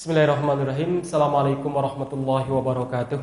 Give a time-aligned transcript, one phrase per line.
[0.00, 1.04] Bismillahirrahmanirrahim.
[1.04, 3.20] Assalamualaikum warahmatullahi wabarakatuh.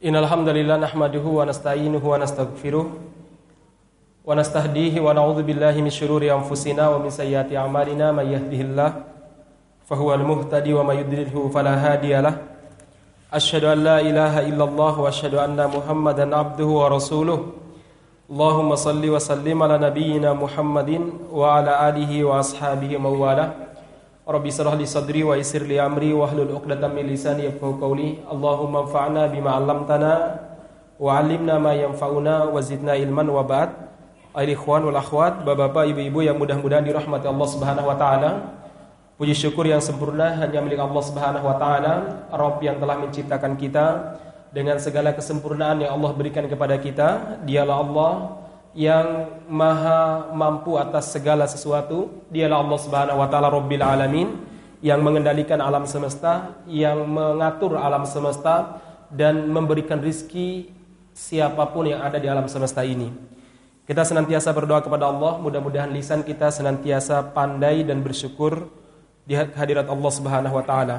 [0.00, 6.88] Innal hamdalillah nahmaduhu wa nasta'inuhu wa nastaghfiruh wa nastahdihi wa na'udzu billahi min syururi anfusina
[6.88, 9.04] wa min sayyiati a'malina may yahdihillah
[9.84, 12.40] fahuwal muhtadi wa may yudlilhu fala hadiyalah.
[13.28, 17.52] Asyhadu an la ilaha illallah wa asyhadu anna Muhammadan abduhu wa rasuluh.
[18.32, 23.65] Allahumma salli wa sallim ala nabiyyina Muhammadin wa ala alihi wa ashabihi mawalah.
[24.26, 28.26] Rabbi syrah li sadri wa yassir li amri wa hlul 'uqdatam min lisani yafqahu qawli.
[28.26, 30.12] Allahumma anfa'na bima 'allamtana
[30.98, 33.70] wa 'allimna ma yanfa'una wa zidna ilman wa ba'd.
[34.34, 38.30] Ayuhal ikhwan wal akhwat, Bapak-bapak, Ibu-ibu yang mudah-mudahan dirahmati Allah Subhanahu wa taala.
[39.14, 43.86] Puji syukur yang sempurna hanya milik Allah Subhanahu wa taala, Rabb yang telah menciptakan kita
[44.50, 47.38] dengan segala kesempurnaan yang Allah berikan kepada kita.
[47.46, 48.12] Dialah Allah
[48.76, 54.36] yang maha mampu atas segala sesuatu dialah Allah Subhanahu wa taala Rabbil alamin
[54.84, 60.68] yang mengendalikan alam semesta yang mengatur alam semesta dan memberikan rizki
[61.16, 63.08] siapa pun yang ada di alam semesta ini.
[63.88, 68.68] Kita senantiasa berdoa kepada Allah mudah-mudahan lisan kita senantiasa pandai dan bersyukur
[69.24, 70.96] di hadirat Allah Subhanahu wa taala.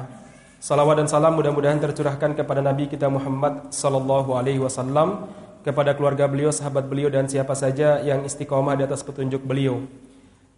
[0.58, 5.30] Salawat dan salam mudah-mudahan tercurahkan kepada nabi kita Muhammad sallallahu alaihi wasallam
[5.62, 9.84] kepada keluarga beliau, sahabat beliau dan siapa saja yang istiqomah di atas petunjuk beliau.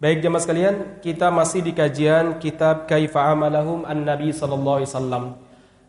[0.01, 5.23] Baik jemaah sekalian, kita masih di kajian kitab Kaifa Amalahum An-Nabi sallallahu alaihi wasallam.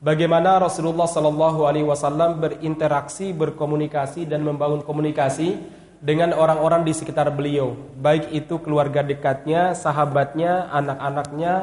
[0.05, 5.56] Bagaimana Rasulullah sallallahu alaihi wasallam berinteraksi, berkomunikasi dan membangun komunikasi
[6.02, 11.55] dengan orang-orang di sekitar beliau, baik itu keluarga dekatnya, sahabatnya, anak-anaknya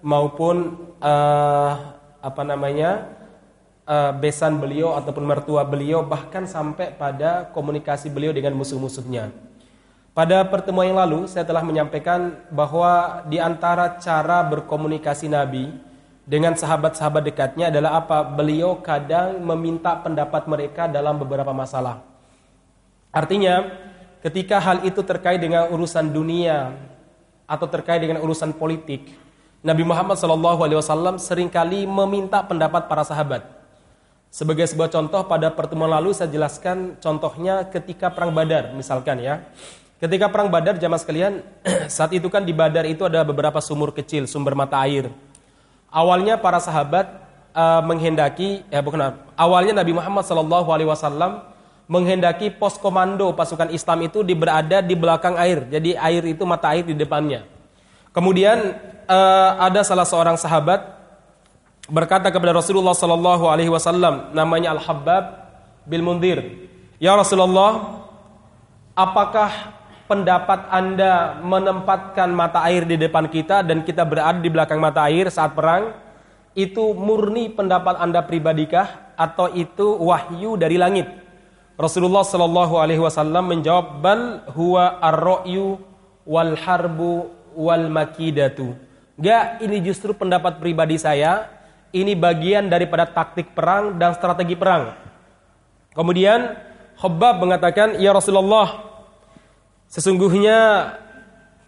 [0.00, 1.72] maupun uh,
[2.18, 3.21] apa namanya?
[3.86, 9.30] Uh, besan beliau ataupun mertua beliau bahkan sampai pada komunikasi beliau dengan musuh-musuhnya.
[10.12, 15.72] Pada pertemuan yang lalu saya telah menyampaikan bahwa di antara cara berkomunikasi Nabi
[16.28, 18.20] dengan sahabat-sahabat dekatnya adalah apa?
[18.20, 22.04] Beliau kadang meminta pendapat mereka dalam beberapa masalah.
[23.08, 23.72] Artinya,
[24.20, 26.76] ketika hal itu terkait dengan urusan dunia
[27.48, 29.16] atau terkait dengan urusan politik,
[29.64, 33.61] Nabi Muhammad SAW sering kali meminta pendapat para sahabat.
[34.32, 39.44] Sebagai sebuah contoh pada pertemuan lalu saya jelaskan contohnya ketika perang Badar misalkan ya.
[40.00, 41.44] Ketika perang Badar jamaah sekalian,
[41.92, 45.12] saat itu kan di Badar itu ada beberapa sumur kecil, sumber mata air.
[45.92, 47.12] Awalnya para sahabat
[47.52, 51.44] uh, menghendaki ya bukan awalnya Nabi Muhammad wasallam
[51.84, 55.68] menghendaki pos komando pasukan Islam itu di berada di belakang air.
[55.68, 57.44] Jadi air itu mata air di depannya.
[58.16, 61.01] Kemudian uh, ada salah seorang sahabat
[61.90, 65.24] berkata kepada Rasulullah sallallahu alaihi wasallam namanya Al-Habbab
[65.82, 66.68] bil Mundir,
[67.02, 68.06] "Ya Rasulullah,
[68.94, 69.50] apakah
[70.06, 75.26] pendapat Anda menempatkan mata air di depan kita dan kita berada di belakang mata air
[75.32, 75.96] saat perang
[76.52, 81.10] itu murni pendapat Anda pribadikah atau itu wahyu dari langit?"
[81.74, 85.82] Rasulullah sallallahu alaihi wasallam menjawab, "Bal huwa ar-ra'yu
[86.22, 87.26] wal harbu
[87.58, 88.78] wal makidatu."
[89.18, 91.61] Enggak, ini justru pendapat pribadi saya
[91.92, 94.96] ini bagian daripada taktik perang dan strategi perang.
[95.92, 96.56] Kemudian
[96.96, 98.92] Khabbab mengatakan, "Ya Rasulullah,
[99.92, 100.58] sesungguhnya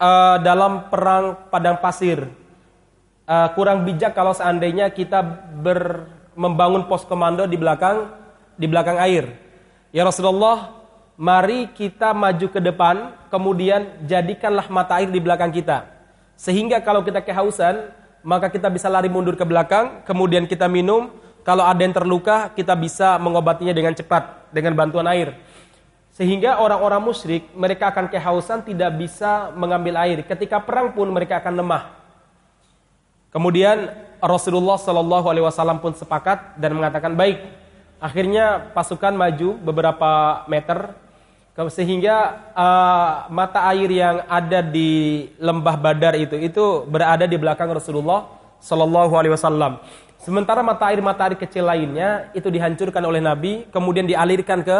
[0.01, 2.25] uh, dalam perang padang pasir
[3.29, 5.21] uh, kurang bijak kalau seandainya kita
[5.61, 8.09] ber, membangun pos komando di belakang
[8.55, 9.35] di belakang air.
[9.91, 10.75] Ya Rasulullah,
[11.19, 15.87] mari kita maju ke depan, kemudian jadikanlah mata air di belakang kita.
[16.35, 17.91] Sehingga kalau kita kehausan,
[18.25, 21.13] maka kita bisa lari mundur ke belakang, kemudian kita minum.
[21.45, 25.37] Kalau ada yang terluka, kita bisa mengobatinya dengan cepat dengan bantuan air.
[26.09, 30.25] Sehingga orang-orang musyrik mereka akan kehausan tidak bisa mengambil air.
[30.25, 31.93] Ketika perang pun mereka akan lemah.
[33.29, 37.45] Kemudian Rasulullah Shallallahu Alaihi Wasallam pun sepakat dan mengatakan baik.
[38.01, 40.97] Akhirnya pasukan maju beberapa meter
[41.71, 48.27] sehingga uh, mata air yang ada di lembah Badar itu itu berada di belakang Rasulullah
[48.59, 49.79] Shallallahu Alaihi Wasallam.
[50.19, 54.79] Sementara mata air mata air kecil lainnya itu dihancurkan oleh Nabi, kemudian dialirkan ke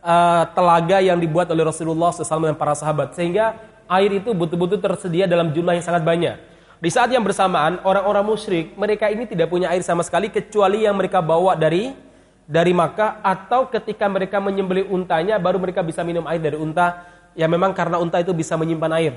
[0.00, 5.28] uh, telaga yang dibuat oleh Rasulullah SAW dan para sahabat, sehingga air itu betul-betul tersedia
[5.28, 6.38] dalam jumlah yang sangat banyak.
[6.80, 10.96] Di saat yang bersamaan, orang-orang musyrik mereka ini tidak punya air sama sekali kecuali yang
[10.96, 12.05] mereka bawa dari
[12.46, 17.02] dari Makkah atau ketika mereka menyembelih untanya baru mereka bisa minum air dari unta
[17.34, 19.14] ya memang karena unta itu bisa menyimpan air.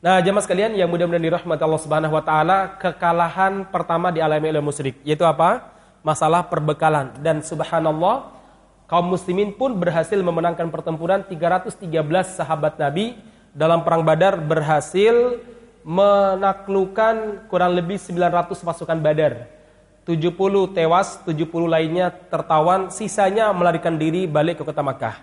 [0.00, 4.98] Nah, jemaah sekalian yang mudah-mudahan dirahmati Allah Subhanahu wa taala, kekalahan pertama dialami oleh musyrik
[5.06, 5.70] yaitu apa?
[6.00, 8.32] Masalah perbekalan dan subhanallah
[8.88, 11.84] kaum muslimin pun berhasil memenangkan pertempuran 313
[12.32, 13.20] sahabat Nabi
[13.52, 15.36] dalam perang Badar berhasil
[15.84, 19.59] menaklukkan kurang lebih 900 pasukan Badar.
[20.10, 25.22] 70 tewas, 70 lainnya tertawan, sisanya melarikan diri balik ke kota Makkah.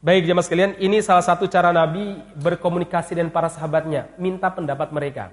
[0.00, 5.28] Baik jemaah sekalian, ini salah satu cara Nabi berkomunikasi dengan para sahabatnya, minta pendapat mereka.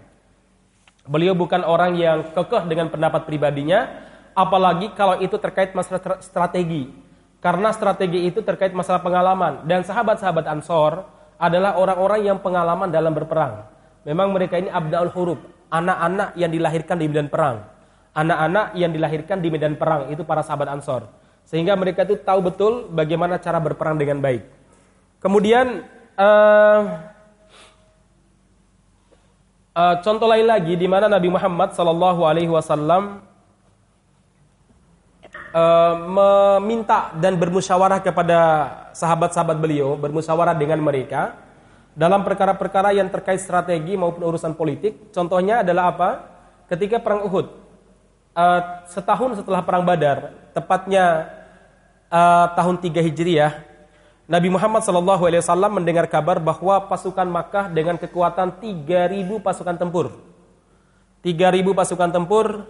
[1.07, 3.87] Beliau bukan orang yang kekeh dengan pendapat pribadinya,
[4.35, 6.91] apalagi kalau itu terkait masalah strategi.
[7.39, 11.05] Karena strategi itu terkait masalah pengalaman dan sahabat-sahabat Ansor
[11.37, 13.69] adalah orang-orang yang pengalaman dalam berperang.
[14.01, 15.39] Memang mereka ini abdaul huruf,
[15.69, 17.74] anak-anak yang dilahirkan di medan perang
[18.15, 21.11] anak-anak yang dilahirkan di medan perang itu para sahabat Ansor.
[21.45, 24.47] Sehingga mereka itu tahu betul bagaimana cara berperang dengan baik.
[25.19, 25.83] Kemudian
[26.17, 26.79] uh,
[29.75, 33.19] uh, contoh lain lagi di mana Nabi Muhammad Sallallahu Alaihi Wasallam
[35.53, 38.39] uh, meminta dan bermusyawarah kepada
[38.95, 41.35] sahabat-sahabat beliau, bermusyawarah dengan mereka
[41.95, 45.11] dalam perkara-perkara yang terkait strategi maupun urusan politik.
[45.13, 46.09] Contohnya adalah apa?
[46.65, 47.64] Ketika perang Uhud,
[48.35, 48.61] uh,
[48.91, 51.31] setahun setelah perang Badar, tepatnya
[52.11, 53.51] uh, tahun 3 Hijriah,
[54.25, 60.17] Nabi Muhammad SAW mendengar kabar bahwa pasukan Makkah dengan kekuatan 3.000 pasukan tempur.
[61.21, 62.65] 3.000 pasukan tempur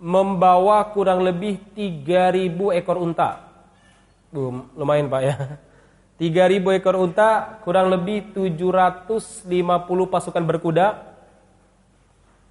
[0.00, 3.52] membawa kurang lebih 3.000 ekor unta.
[4.32, 5.34] Boom, lumayan Pak ya.
[6.20, 9.44] 3.000 ekor unta, kurang lebih 750
[10.08, 11.11] pasukan berkuda,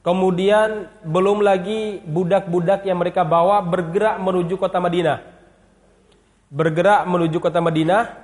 [0.01, 5.21] Kemudian belum lagi budak-budak yang mereka bawa bergerak menuju kota Madinah.
[6.49, 8.17] Bergerak menuju kota Madinah.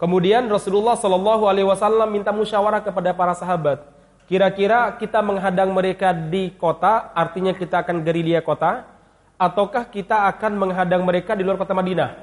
[0.00, 3.84] Kemudian Rasulullah Shallallahu Alaihi Wasallam minta musyawarah kepada para sahabat.
[4.24, 8.88] Kira-kira kita menghadang mereka di kota, artinya kita akan gerilya kota,
[9.36, 12.16] ataukah kita akan menghadang mereka di luar kota Madinah?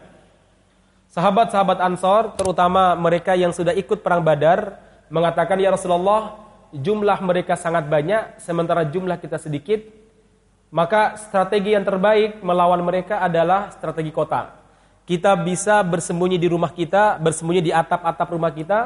[1.13, 4.81] Sahabat-sahabat Ansor, terutama mereka yang sudah ikut perang Badar,
[5.13, 6.41] mengatakan ya Rasulullah,
[6.71, 9.83] jumlah mereka sangat banyak sementara jumlah kita sedikit,
[10.71, 14.55] maka strategi yang terbaik melawan mereka adalah strategi kota.
[15.03, 18.79] Kita bisa bersembunyi di rumah kita, bersembunyi di atap-atap rumah kita,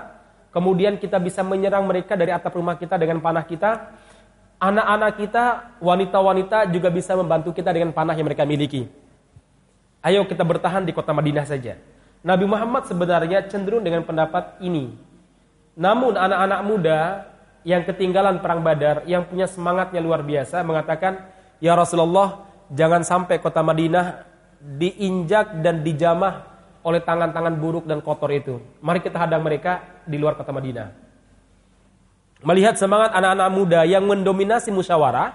[0.50, 3.94] kemudian kita bisa menyerang mereka dari atap rumah kita dengan panah kita.
[4.58, 5.46] Anak-anak kita,
[5.78, 8.90] wanita-wanita juga bisa membantu kita dengan panah yang mereka miliki.
[10.02, 11.78] Ayo kita bertahan di kota Madinah saja.
[12.26, 14.98] Nabi Muhammad sebenarnya cenderung dengan pendapat ini.
[15.78, 17.00] Namun anak-anak muda
[17.66, 21.18] yang ketinggalan perang Badar, yang punya semangatnya luar biasa mengatakan,
[21.58, 24.22] "Ya Rasulullah, jangan sampai kota Madinah
[24.62, 26.46] diinjak dan dijamah
[26.86, 28.62] oleh tangan-tangan buruk dan kotor itu.
[28.86, 30.94] Mari kita hadang mereka di luar kota Madinah."
[32.46, 35.34] Melihat semangat anak-anak muda yang mendominasi musyawarah,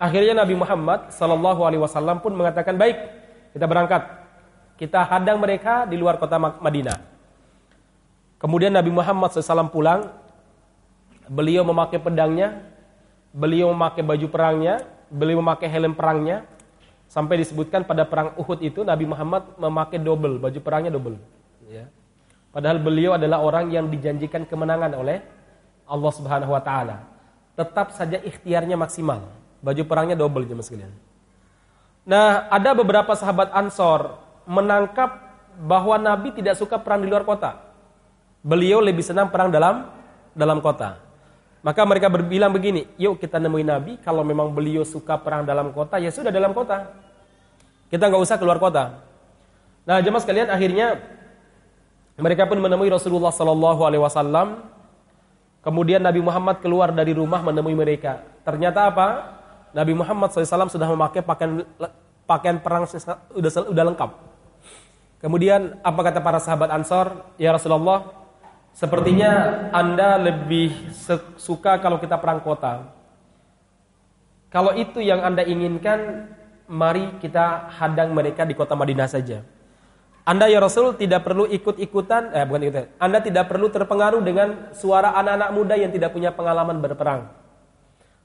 [0.00, 2.96] akhirnya Nabi Muhammad sallallahu alaihi wasallam pun mengatakan, "Baik,
[3.52, 4.08] kita berangkat.
[4.80, 6.96] Kita hadang mereka di luar kota Madinah."
[8.38, 10.14] Kemudian Nabi Muhammad SAW pulang
[11.28, 12.64] Beliau memakai pedangnya,
[13.30, 14.82] beliau memakai baju perangnya,
[15.12, 16.48] beliau memakai helm perangnya.
[17.08, 21.16] Sampai disebutkan pada perang Uhud itu Nabi Muhammad memakai double, baju perangnya double.
[21.68, 21.88] Ya.
[22.52, 25.20] Padahal beliau adalah orang yang dijanjikan kemenangan oleh
[25.88, 27.04] Allah Subhanahu wa taala.
[27.56, 29.24] Tetap saja ikhtiarnya maksimal.
[29.64, 30.92] Baju perangnya double jemaah sekalian.
[32.08, 34.16] Nah, ada beberapa sahabat Ansor
[34.48, 35.28] menangkap
[35.60, 37.58] bahwa Nabi tidak suka perang di luar kota.
[38.40, 39.90] Beliau lebih senang perang dalam
[40.32, 41.07] dalam kota.
[41.58, 45.98] Maka mereka berbilang begini, yuk kita nemuin Nabi, kalau memang beliau suka perang dalam kota,
[45.98, 46.86] ya sudah dalam kota.
[47.90, 49.02] Kita nggak usah keluar kota.
[49.82, 51.02] Nah jemaah sekalian, akhirnya
[52.14, 54.62] mereka pun menemui Rasulullah Sallallahu Alaihi Wasallam.
[55.58, 58.22] Kemudian Nabi Muhammad keluar dari rumah menemui mereka.
[58.46, 59.38] Ternyata apa?
[59.74, 61.60] Nabi Muhammad SAW sudah memakai pakaian
[62.24, 64.10] pakaian perang sudah sudah lengkap.
[65.18, 67.26] Kemudian apa kata para sahabat Ansor?
[67.36, 68.06] Ya Rasulullah,
[68.78, 70.94] Sepertinya Anda lebih
[71.34, 72.94] suka kalau kita perang kota.
[74.54, 76.30] Kalau itu yang Anda inginkan,
[76.70, 79.42] mari kita hadang mereka di kota Madinah saja.
[80.22, 82.86] Anda ya Rasul tidak perlu ikut-ikutan, eh bukan ikutan.
[83.02, 87.34] Anda tidak perlu terpengaruh dengan suara anak-anak muda yang tidak punya pengalaman berperang.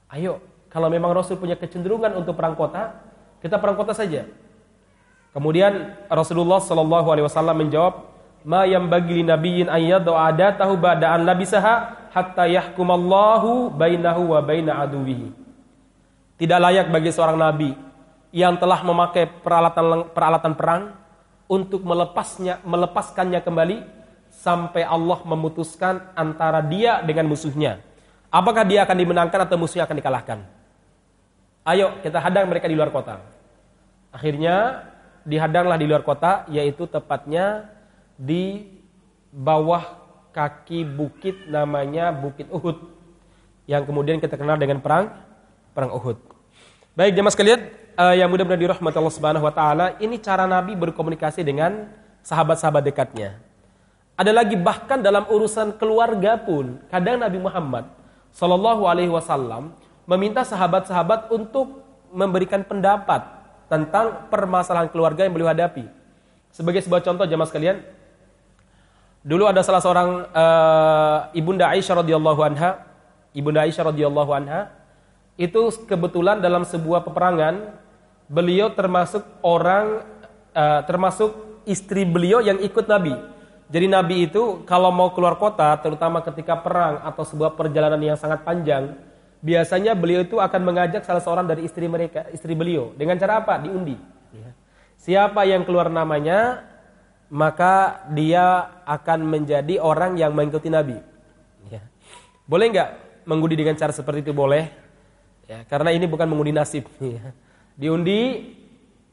[0.06, 0.38] Ayo,
[0.70, 3.02] kalau memang Rasul punya kecenderungan untuk perang kota,
[3.42, 4.30] kita perang kota saja.
[5.34, 8.13] Kemudian Rasulullah Shallallahu Alaihi Wasallam menjawab,
[8.44, 14.78] ma yang bagi nabiyyin an yad'a adatahu ba'da an labisaha hatta yahkumallahu bainahu wa baina
[14.84, 15.32] aduwihi.
[16.38, 17.72] Tidak layak bagi seorang nabi
[18.30, 20.82] yang telah memakai peralatan peralatan perang
[21.48, 23.78] untuk melepasnya melepaskannya kembali
[24.28, 27.80] sampai Allah memutuskan antara dia dengan musuhnya.
[28.28, 30.38] Apakah dia akan dimenangkan atau musuhnya akan dikalahkan?
[31.64, 33.22] Ayo kita hadang mereka di luar kota.
[34.10, 34.84] Akhirnya
[35.24, 37.72] dihadanglah di luar kota yaitu tepatnya
[38.14, 38.66] di
[39.34, 39.82] bawah
[40.34, 42.90] kaki bukit namanya Bukit Uhud.
[43.64, 45.08] yang kemudian kita kenal dengan perang
[45.72, 46.20] perang Uhud.
[46.94, 47.60] Baik jemaah sekalian,
[47.98, 51.90] uh, yang mudah-mudahan dirahmati Allah Subhanahu wa taala, ini cara Nabi berkomunikasi dengan
[52.22, 53.40] sahabat-sahabat dekatnya.
[54.14, 57.90] Ada lagi bahkan dalam urusan keluarga pun, kadang Nabi Muhammad
[58.34, 59.74] Shallallahu alaihi wasallam
[60.06, 61.82] meminta sahabat-sahabat untuk
[62.14, 63.26] memberikan pendapat
[63.66, 65.86] tentang permasalahan keluarga yang beliau hadapi.
[66.54, 67.82] Sebagai sebuah contoh jemaah sekalian,
[69.24, 72.84] dulu ada salah seorang uh, ibunda Aisyah radhiyallahu anha,
[73.32, 74.70] ibunda Aisyah radhiyallahu anha
[75.40, 77.74] itu kebetulan dalam sebuah peperangan
[78.30, 80.04] beliau termasuk orang
[80.54, 83.16] uh, termasuk istri beliau yang ikut Nabi.
[83.72, 88.44] Jadi Nabi itu kalau mau keluar kota, terutama ketika perang atau sebuah perjalanan yang sangat
[88.44, 88.92] panjang,
[89.40, 93.56] biasanya beliau itu akan mengajak salah seorang dari istri mereka, istri beliau, dengan cara apa?
[93.58, 93.96] Diundi.
[94.36, 94.52] Ya.
[95.00, 96.62] Siapa yang keluar namanya,
[97.34, 101.02] maka dia akan menjadi orang yang mengikuti Nabi.
[101.66, 101.82] Ya.
[102.46, 102.90] Boleh nggak
[103.26, 104.30] mengundi dengan cara seperti itu?
[104.30, 104.70] Boleh.
[105.50, 106.86] Ya, karena ini bukan mengundi nasib.
[107.02, 107.34] Ya.
[107.74, 108.54] Diundi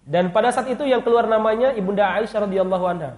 [0.05, 3.17] dan pada saat itu yang keluar namanya Ibunda Aisyah radhiyallahu anha.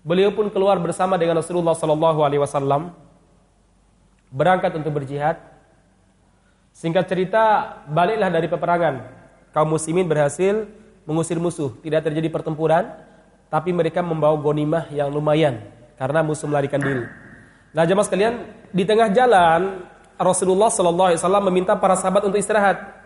[0.00, 2.96] Beliau pun keluar bersama dengan Rasulullah sallallahu alaihi wasallam
[4.32, 5.36] berangkat untuk berjihad.
[6.72, 7.44] Singkat cerita,
[7.92, 9.04] baliklah dari peperangan.
[9.52, 10.64] Kaum muslimin berhasil
[11.04, 11.76] mengusir musuh.
[11.84, 12.88] Tidak terjadi pertempuran,
[13.48, 15.64] tapi mereka membawa gonimah yang lumayan
[15.96, 17.04] karena musuh melarikan diri.
[17.72, 18.34] Nah, jemaah sekalian,
[18.72, 19.84] di tengah jalan
[20.16, 22.96] Rasulullah Shallallahu Alaihi Wasallam meminta para sahabat untuk istirahat.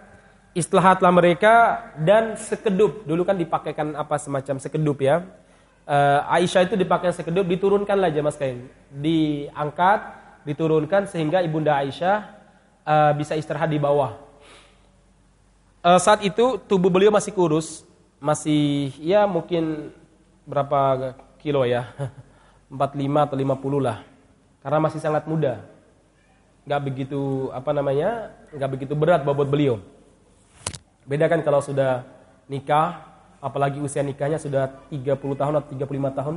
[0.53, 3.09] Istirahatlah mereka dan sekedup.
[3.09, 5.25] Dulu kan dipakaikan apa semacam sekedup ya.
[5.83, 8.69] Uh, Aisyah itu dipakai sekedup, diturunkanlah jemaah sekalian.
[8.93, 10.01] Diangkat,
[10.45, 12.17] diturunkan sehingga ibunda Aisyah
[12.85, 14.21] uh, bisa istirahat di bawah.
[15.83, 17.83] Uh, saat itu tubuh beliau masih kurus,
[18.23, 19.91] masih ya mungkin
[20.53, 21.89] berapa kilo ya,
[22.69, 24.05] 45 atau 50 lah.
[24.61, 25.73] Karena masih sangat muda
[26.63, 29.83] nggak begitu apa namanya nggak begitu berat bobot beliau.
[31.03, 32.07] Beda kan kalau sudah
[32.47, 33.03] nikah,
[33.43, 36.37] apalagi usia nikahnya sudah 30 tahun atau 35 tahun,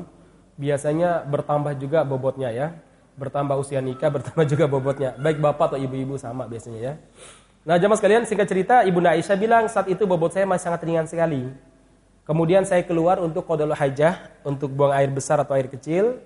[0.57, 2.73] biasanya bertambah juga bobotnya ya.
[3.15, 5.13] Bertambah usia nikah, bertambah juga bobotnya.
[5.21, 6.93] Baik bapak atau ibu-ibu sama biasanya ya.
[7.65, 11.05] Nah jamaah sekalian singkat cerita Ibunda Aisyah bilang saat itu bobot saya masih sangat ringan
[11.05, 11.53] sekali.
[12.25, 16.17] Kemudian saya keluar untuk kodol hajah, untuk buang air besar atau air kecil.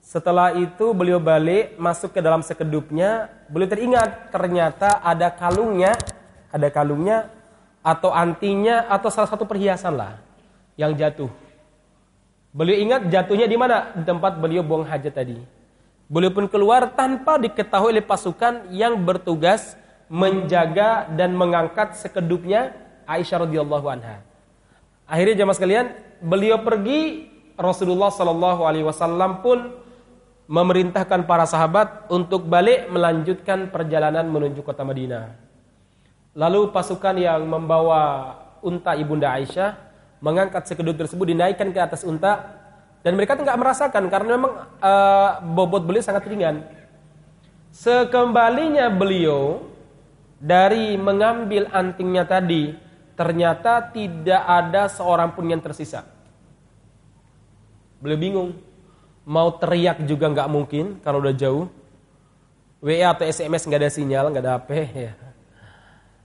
[0.00, 5.92] Setelah itu beliau balik masuk ke dalam sekedupnya, beliau teringat ternyata ada kalungnya,
[6.48, 7.28] ada kalungnya
[7.84, 10.16] atau antinya atau salah satu perhiasan lah
[10.80, 11.28] yang jatuh.
[12.48, 13.92] Beliau ingat jatuhnya di mana?
[13.92, 15.36] Di tempat beliau buang hajat tadi.
[16.08, 19.76] Beliau pun keluar tanpa diketahui oleh pasukan yang bertugas
[20.08, 22.72] menjaga dan mengangkat sekedupnya
[23.04, 24.27] Aisyah radhiyallahu anha.
[25.08, 25.86] Akhirnya jemaah sekalian,
[26.20, 29.72] beliau pergi Rasulullah Shallallahu alaihi wasallam pun
[30.48, 35.32] memerintahkan para sahabat untuk balik melanjutkan perjalanan menuju kota Madinah.
[36.36, 39.76] Lalu pasukan yang membawa unta ibunda Aisyah
[40.20, 42.58] mengangkat sekedut tersebut dinaikkan ke atas unta
[43.02, 46.64] dan mereka tidak merasakan karena memang uh, bobot beliau sangat ringan.
[47.72, 49.68] Sekembalinya beliau
[50.38, 52.74] dari mengambil antingnya tadi,
[53.18, 56.06] ternyata tidak ada seorang pun yang tersisa.
[57.98, 58.50] Beliau bingung
[59.26, 61.66] mau teriak juga nggak mungkin kalau udah jauh.
[62.78, 64.70] WA atau SMS nggak ada sinyal, nggak ada HP.
[64.94, 65.12] Ya.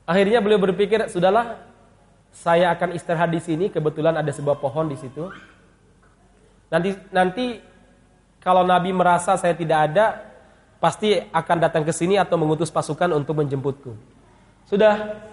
[0.05, 1.65] Akhirnya beliau berpikir, sudahlah,
[2.29, 3.73] saya akan istirahat di sini.
[3.73, 5.33] Kebetulan ada sebuah pohon di situ.
[6.69, 7.57] Nanti, nanti
[8.37, 10.29] kalau Nabi merasa saya tidak ada,
[10.77, 13.97] pasti akan datang ke sini atau mengutus pasukan untuk menjemputku.
[14.69, 15.25] Sudah,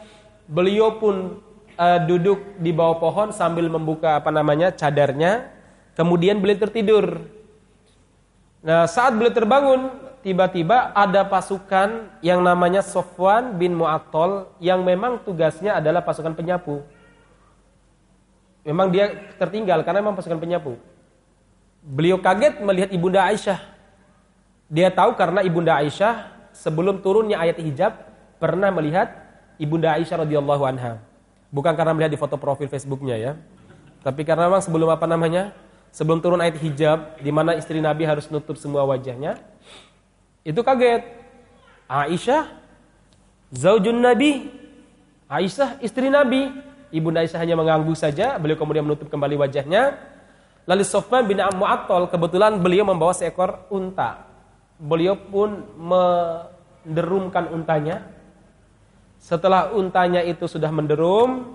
[0.48, 1.44] beliau pun
[1.80, 5.48] uh, duduk di bawah pohon sambil membuka apa namanya cadarnya.
[5.96, 7.24] Kemudian beliau tertidur.
[8.60, 9.88] Nah, saat beliau terbangun,
[10.20, 16.84] tiba-tiba ada pasukan yang namanya Sofwan bin Mu'attal yang memang tugasnya adalah pasukan penyapu.
[18.60, 20.76] Memang dia tertinggal karena memang pasukan penyapu.
[21.80, 23.56] Beliau kaget melihat Ibunda Aisyah.
[24.68, 27.96] Dia tahu karena Ibunda Aisyah sebelum turunnya ayat hijab
[28.36, 29.08] pernah melihat
[29.56, 31.09] Ibunda Aisyah radhiyallahu anha.
[31.50, 33.32] Bukan karena melihat di foto profil Facebooknya ya.
[34.06, 35.52] Tapi karena memang sebelum apa namanya?
[35.90, 39.38] sebelum turun ayat hijab di mana istri Nabi harus nutup semua wajahnya,
[40.46, 41.02] itu kaget.
[41.90, 42.46] Aisyah,
[43.50, 44.46] zaujun Nabi,
[45.26, 46.70] Aisyah istri Nabi.
[46.90, 49.98] Ibunda Aisyah hanya mengangguk saja, beliau kemudian menutup kembali wajahnya.
[50.66, 54.26] Lalu Sofyan bin Mu'attal kebetulan beliau membawa seekor unta.
[54.78, 58.06] Beliau pun menderumkan untanya.
[59.20, 61.52] Setelah untanya itu sudah menderum,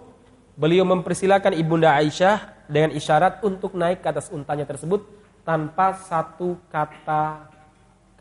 [0.53, 5.01] beliau mempersilahkan Ibunda Aisyah dengan isyarat untuk naik ke atas untanya tersebut
[5.41, 7.50] tanpa satu kata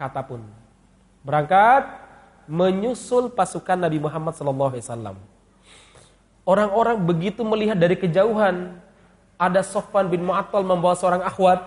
[0.01, 0.41] kata pun.
[1.21, 1.87] Berangkat,
[2.49, 5.17] menyusul pasukan Nabi Muhammad SAW.
[6.45, 8.81] Orang-orang begitu melihat dari kejauhan
[9.41, 11.61] ada Sofwan bin Mu'attal membawa seorang akhwat,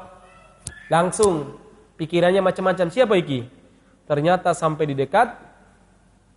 [0.89, 1.57] langsung
[1.97, 2.89] pikirannya macam-macam.
[2.89, 3.49] Siapa iki?
[4.05, 5.46] Ternyata sampai di dekat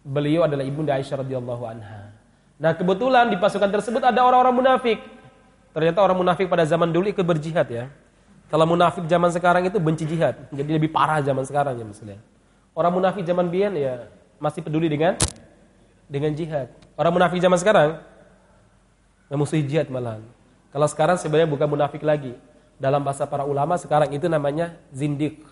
[0.05, 2.13] beliau adalah ibunda Aisyah radhiyallahu anha.
[2.61, 5.01] Nah, kebetulan di pasukan tersebut ada orang-orang munafik.
[5.73, 7.89] Ternyata orang munafik pada zaman dulu ikut berjihad ya.
[8.51, 12.19] Kalau munafik zaman sekarang itu benci jihad, jadi lebih parah zaman sekarang ya misalnya.
[12.75, 14.11] Orang munafik zaman biyen ya
[14.43, 15.15] masih peduli dengan
[16.11, 16.67] dengan jihad.
[16.99, 18.03] Orang munafik zaman sekarang
[19.31, 20.27] memusuhi jihad malahan.
[20.75, 22.35] Kalau sekarang sebenarnya bukan munafik lagi.
[22.81, 25.47] Dalam bahasa para ulama sekarang itu namanya zindik.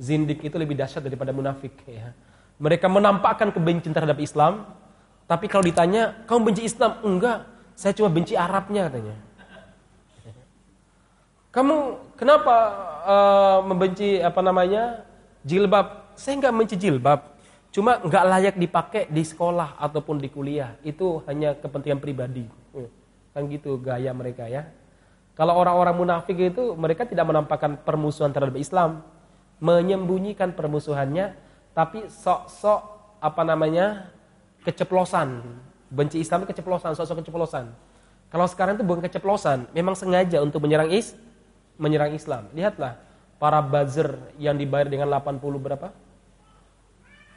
[0.00, 2.16] Zindik itu lebih dahsyat daripada munafik ya.
[2.58, 4.68] Mereka menampakkan kebencian terhadap Islam,
[5.26, 9.16] tapi kalau ditanya, "Kamu benci Islam?" "Enggak, saya cuma benci Arabnya," katanya.
[11.54, 11.76] Kamu
[12.18, 12.56] kenapa
[13.06, 15.06] uh, membenci apa namanya?
[15.46, 16.10] jilbab?
[16.18, 17.20] Saya enggak benci jilbab.
[17.70, 20.74] Cuma enggak layak dipakai di sekolah ataupun di kuliah.
[20.82, 22.46] Itu hanya kepentingan pribadi.
[23.30, 24.66] Kan gitu gaya mereka ya.
[25.34, 29.02] Kalau orang-orang munafik itu mereka tidak menampakkan permusuhan terhadap Islam,
[29.58, 31.34] menyembunyikan permusuhannya,
[31.74, 32.80] tapi sok-sok
[33.18, 34.08] apa namanya
[34.62, 35.42] keceplosan,
[35.90, 37.74] benci Islam itu keceplosan, sok-sok keceplosan.
[38.30, 41.14] Kalau sekarang itu bukan keceplosan, memang sengaja untuk menyerang is
[41.76, 42.46] menyerang Islam.
[42.54, 42.98] Lihatlah
[43.38, 45.90] para buzzer yang dibayar dengan 80 berapa?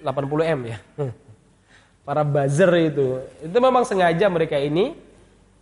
[0.01, 0.77] 80 M ya.
[2.07, 4.95] Para buzzer itu, itu memang sengaja mereka ini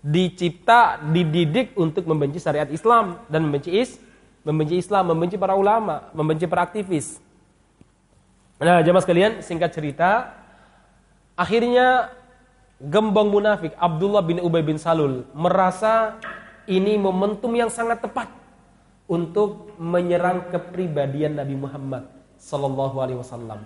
[0.05, 3.97] dicipta, dididik untuk membenci syariat Islam dan membenci is,
[4.45, 7.17] membenci Islam, membenci para ulama, membenci para aktivis.
[8.55, 10.31] Nah, jemaah sekalian, singkat cerita,
[11.35, 12.07] akhirnya
[12.79, 16.19] gembong munafik Abdullah bin Ubay bin Salul merasa
[16.67, 18.31] ini momentum yang sangat tepat
[19.11, 22.07] untuk menyerang kepribadian Nabi Muhammad
[22.39, 23.59] sallallahu alaihi wasallam.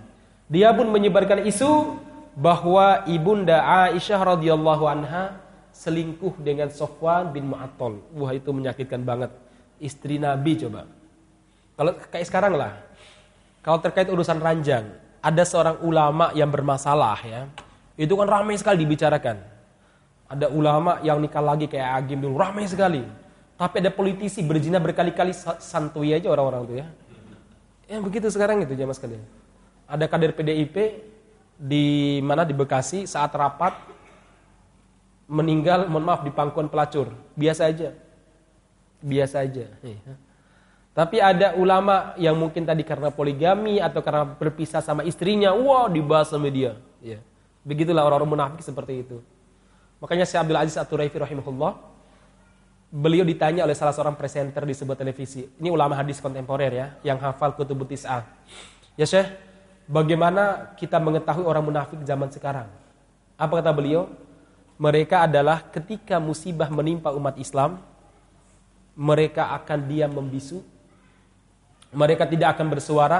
[0.50, 1.94] Dia pun menyebarkan isu
[2.34, 5.38] bahwa ibunda Aisyah radhiyallahu anha
[5.70, 8.02] selingkuh dengan Sofwan bin Mu'attal.
[8.18, 9.30] Wah itu menyakitkan banget.
[9.78, 10.90] Istri Nabi coba.
[11.78, 12.89] Kalau kayak sekarang lah.
[13.60, 14.88] Kalau terkait urusan ranjang,
[15.20, 17.40] ada seorang ulama yang bermasalah ya.
[18.00, 19.36] Itu kan ramai sekali dibicarakan.
[20.30, 23.04] Ada ulama yang nikah lagi kayak Agim dulu, ramai sekali.
[23.60, 26.86] Tapi ada politisi berzina berkali-kali santuy aja orang-orang itu ya.
[27.90, 29.20] Ya begitu sekarang itu jamaah sekalian.
[29.84, 30.76] Ada kader PDIP
[31.60, 33.76] di mana di Bekasi saat rapat
[35.28, 37.12] meninggal mohon maaf di pangkuan pelacur.
[37.36, 37.92] Biasa aja.
[39.04, 39.66] Biasa aja.
[39.84, 40.14] Iya.
[40.90, 46.34] Tapi ada ulama yang mungkin tadi karena poligami atau karena berpisah sama istrinya, wah dibahas
[46.34, 46.74] sama dia.
[46.98, 47.22] Ya.
[47.62, 49.22] Begitulah orang-orang munafik seperti itu.
[50.02, 51.76] Makanya Syekh Abdul Aziz At-Turaifi rahimahullah
[52.90, 55.46] beliau ditanya oleh salah seorang presenter di sebuah televisi.
[55.46, 58.26] Ini ulama hadis kontemporer ya, yang hafal kutubut tis'ah.
[58.98, 59.30] Ya Syekh,
[59.86, 62.66] bagaimana kita mengetahui orang munafik zaman sekarang?
[63.38, 64.10] Apa kata beliau?
[64.80, 67.78] Mereka adalah ketika musibah menimpa umat Islam,
[68.98, 70.64] mereka akan diam membisu,
[71.90, 73.18] mereka tidak akan bersuara.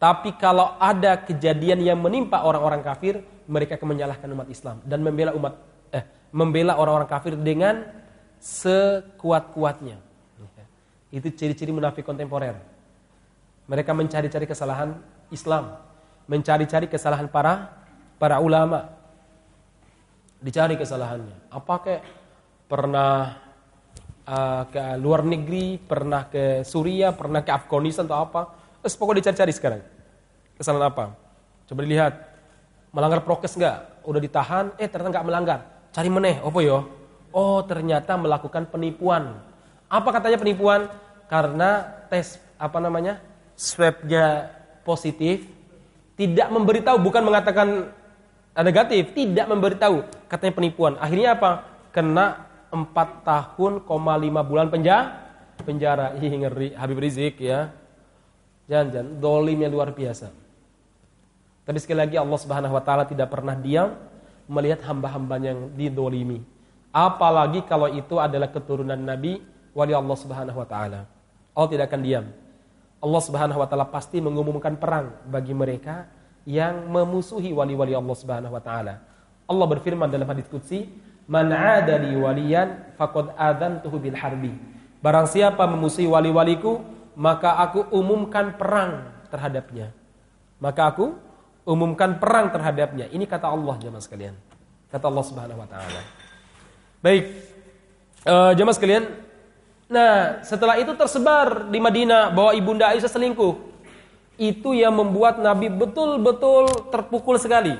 [0.00, 5.36] Tapi kalau ada kejadian yang menimpa orang-orang kafir, mereka akan menyalahkan umat Islam dan membela
[5.36, 5.60] umat
[5.92, 7.84] eh membela orang-orang kafir dengan
[8.40, 10.00] sekuat-kuatnya.
[11.10, 12.54] Itu ciri-ciri munafik kontemporer.
[13.66, 14.94] Mereka mencari-cari kesalahan
[15.34, 15.76] Islam,
[16.30, 17.74] mencari-cari kesalahan para
[18.16, 18.94] para ulama.
[20.40, 21.52] Dicari kesalahannya.
[21.52, 22.02] Apa kayak
[22.64, 23.36] pernah
[24.30, 28.54] uh, ke luar negeri, pernah ke Suria, pernah ke Afghanistan atau apa?
[28.80, 29.82] Terus pokoknya dicari-cari sekarang.
[30.54, 31.04] Kesalahan apa?
[31.66, 32.14] Coba dilihat.
[32.90, 34.02] Melanggar prokes enggak?
[34.02, 35.58] Udah ditahan, eh ternyata enggak melanggar.
[35.94, 36.90] Cari meneh, apa yo?
[37.30, 39.38] Oh ternyata melakukan penipuan.
[39.86, 40.90] Apa katanya penipuan?
[41.30, 43.22] Karena tes apa namanya
[43.54, 44.50] swabnya
[44.82, 45.46] positif,
[46.18, 47.94] tidak memberitahu, bukan mengatakan
[48.58, 50.98] negatif, tidak memberitahu, katanya penipuan.
[50.98, 51.62] Akhirnya apa?
[51.94, 55.28] Kena 4 tahun, 5 bulan penjara.
[55.60, 56.72] Penjara, ih ngeri.
[56.72, 57.68] Habib Rizik ya.
[58.70, 60.30] Jangan-jangan dolimnya luar biasa.
[61.66, 63.94] Tapi sekali lagi Allah Subhanahu wa taala tidak pernah diam
[64.50, 66.40] melihat hamba-hambanya yang didolimi.
[66.90, 69.38] Apalagi kalau itu adalah keturunan Nabi
[69.76, 71.06] wali Allah Subhanahu wa taala.
[71.54, 72.26] Allah tidak akan diam.
[73.00, 76.10] Allah Subhanahu wa taala pasti mengumumkan perang bagi mereka
[76.48, 79.02] yang memusuhi wali-wali Allah Subhanahu wa taala.
[79.46, 80.90] Allah berfirman dalam hadis qudsi,
[81.28, 84.54] "Man 'adali waliyan faqad adantuhu bil harbi."
[85.00, 86.84] Barang siapa memusuhi wali-waliku,
[87.16, 89.92] maka aku umumkan perang terhadapnya.
[90.60, 91.16] Maka aku
[91.64, 93.08] umumkan perang terhadapnya.
[93.08, 94.36] Ini kata Allah jemaah sekalian.
[94.92, 96.00] Kata Allah Subhanahu wa taala.
[97.00, 97.24] Baik,
[98.28, 99.04] uh, jemaah sekalian.
[99.88, 103.70] Nah, setelah itu tersebar di Madinah bahwa ibunda Aisyah selingkuh.
[104.40, 107.76] itu yang membuat Nabi betul-betul terpukul sekali.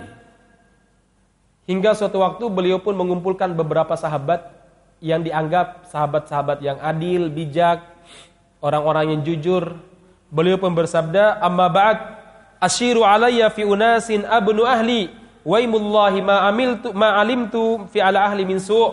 [1.69, 4.49] Hingga suatu waktu beliau pun mengumpulkan beberapa sahabat
[5.01, 7.85] yang dianggap sahabat-sahabat yang adil, bijak,
[8.61, 9.65] orang-orang yang jujur.
[10.29, 11.99] Beliau pun bersabda, "Amma ba'd,
[12.61, 15.11] asyiru alayya fi unasin abnu ahli,
[15.45, 18.93] wa imullahi ma amiltu ma alimtu fi ala ahli min su'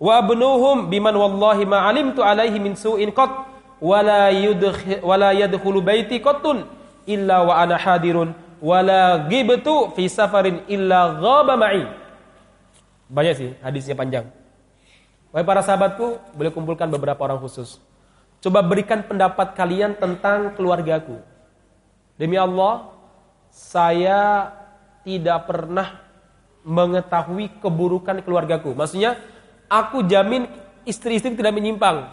[0.00, 3.30] wa abnuhum biman wallahi ma alimtu alaihi min su'in qat
[3.78, 6.66] wala yudkhil wala yadkhulu baiti qattun
[7.06, 11.84] illa wa ana hadirun wala ghibtu fi safarin illa ghaba ma'i.
[13.14, 14.26] Banyak sih hadisnya panjang.
[15.30, 17.78] Wahai para sahabatku, boleh kumpulkan beberapa orang khusus.
[18.42, 21.22] Coba berikan pendapat kalian tentang keluargaku.
[22.18, 22.90] Demi Allah,
[23.50, 24.50] saya
[25.06, 26.02] tidak pernah
[26.66, 28.74] mengetahui keburukan keluargaku.
[28.74, 29.18] Maksudnya,
[29.70, 30.50] aku jamin
[30.82, 32.10] istri-istri tidak menyimpang.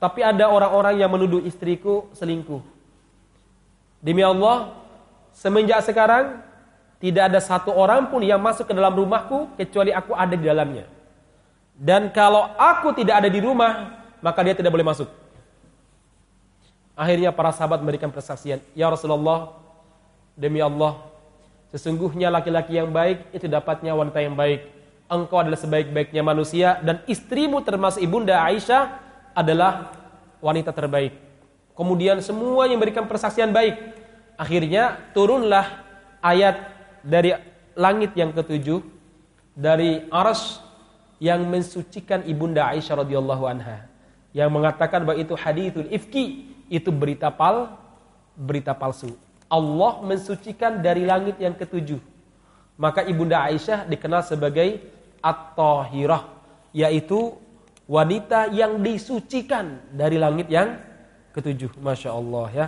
[0.00, 2.60] Tapi ada orang-orang yang menuduh istriku selingkuh.
[4.04, 4.76] Demi Allah,
[5.32, 6.44] semenjak sekarang
[7.02, 10.86] tidak ada satu orang pun yang masuk ke dalam rumahku kecuali aku ada di dalamnya.
[11.74, 15.10] Dan kalau aku tidak ada di rumah, maka dia tidak boleh masuk.
[16.94, 19.58] Akhirnya para sahabat memberikan persaksian, "Ya Rasulullah,
[20.38, 21.02] demi Allah,
[21.74, 24.70] sesungguhnya laki-laki yang baik itu dapatnya wanita yang baik.
[25.10, 28.94] Engkau adalah sebaik-baiknya manusia dan istrimu termasuk ibunda Aisyah
[29.34, 29.90] adalah
[30.38, 31.18] wanita terbaik."
[31.74, 33.74] Kemudian semua yang memberikan persaksian baik.
[34.38, 35.82] Akhirnya turunlah
[36.22, 36.73] ayat
[37.04, 37.36] dari
[37.76, 38.80] langit yang ketujuh
[39.54, 40.58] dari aras
[41.22, 43.86] yang mensucikan ibunda Aisyah radhiyallahu anha
[44.34, 47.78] yang mengatakan bahwa itu hadithul ifki itu berita pal
[48.34, 49.14] berita palsu.
[49.46, 52.02] Allah mensucikan dari langit yang ketujuh.
[52.74, 54.82] Maka ibunda Aisyah dikenal sebagai
[55.22, 56.26] at-tahirah
[56.74, 57.38] yaitu
[57.86, 60.82] wanita yang disucikan dari langit yang
[61.30, 61.70] ketujuh.
[61.78, 62.66] Masya Allah ya.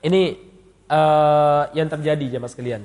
[0.00, 0.40] Ini
[0.88, 2.82] uh, yang terjadi jamaah sekalian.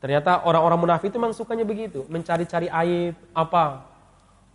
[0.00, 3.84] Ternyata orang-orang munafik itu memang sukanya begitu, mencari-cari aib apa.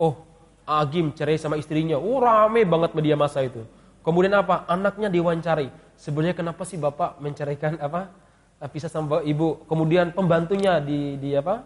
[0.02, 0.26] Oh,
[0.66, 2.02] Agim cerai sama istrinya.
[2.02, 3.62] Oh, rame banget media masa itu.
[4.02, 4.66] Kemudian apa?
[4.66, 5.70] Anaknya diwawancari.
[5.94, 8.10] Sebenarnya kenapa sih Bapak menceraikan apa?
[8.74, 9.62] Pisah sama ibu.
[9.70, 11.62] Kemudian pembantunya di di apa?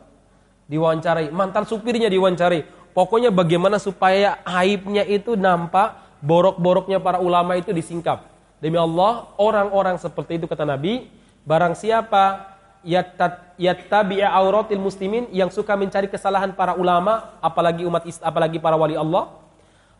[0.67, 2.67] Diwawancari, mantan supirnya diwawancari.
[2.91, 8.27] Pokoknya bagaimana supaya aibnya itu nampak borok-boroknya para ulama itu disingkap.
[8.59, 11.07] Demi Allah, orang-orang seperti itu kata Nabi,
[11.47, 18.79] barang siapa yattabi'a auratil muslimin yang suka mencari kesalahan para ulama, apalagi umat apalagi para
[18.79, 19.35] wali Allah,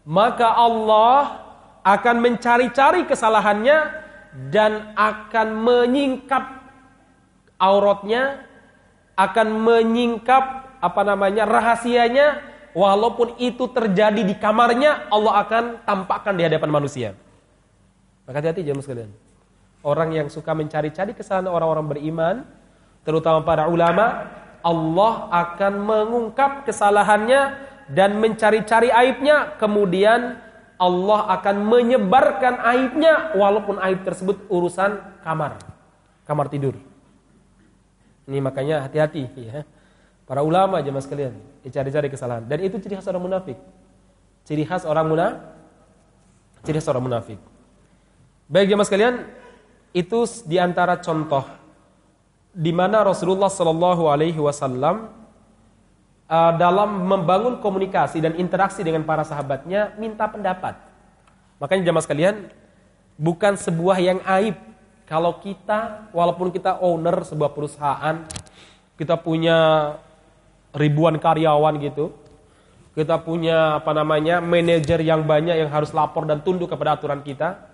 [0.07, 1.43] maka Allah
[1.83, 3.77] akan mencari-cari kesalahannya
[4.53, 6.43] dan akan menyingkap
[7.59, 8.45] auratnya,
[9.19, 10.43] akan menyingkap
[10.79, 12.39] apa namanya rahasianya
[12.71, 17.09] walaupun itu terjadi di kamarnya, Allah akan tampakkan di hadapan manusia.
[18.23, 19.11] Maka hati-hati jemaah sekalian.
[19.81, 22.35] Orang yang suka mencari-cari kesalahan orang-orang beriman,
[23.09, 24.29] terutama para ulama,
[24.61, 27.57] Allah akan mengungkap kesalahannya
[27.89, 30.37] dan mencari-cari aibnya, kemudian
[30.77, 35.57] Allah akan menyebarkan aibnya walaupun aib tersebut urusan kamar,
[36.29, 36.77] kamar tidur.
[38.29, 39.65] Ini makanya hati-hati ya.
[40.29, 41.33] Para ulama jemaah sekalian,
[41.65, 42.45] dicari-cari kesalahan.
[42.45, 43.57] Dan itu ciri khas orang munafik.
[44.45, 45.41] Ciri khas orang munafik.
[46.61, 47.39] Ciri khas orang munafik.
[48.45, 49.25] Baik jemaah sekalian,
[49.97, 51.58] itu di antara contoh
[52.53, 55.13] di mana Rasulullah Shallallahu Alaihi Wasallam
[56.29, 60.77] uh, dalam membangun komunikasi dan interaksi dengan para sahabatnya minta pendapat.
[61.61, 62.35] Makanya jemaah sekalian,
[63.19, 64.55] bukan sebuah yang aib
[65.09, 68.23] kalau kita walaupun kita owner sebuah perusahaan,
[68.95, 69.97] kita punya
[70.73, 72.13] ribuan karyawan gitu.
[72.93, 77.68] Kita punya apa namanya manajer yang banyak yang harus lapor dan tunduk kepada aturan kita.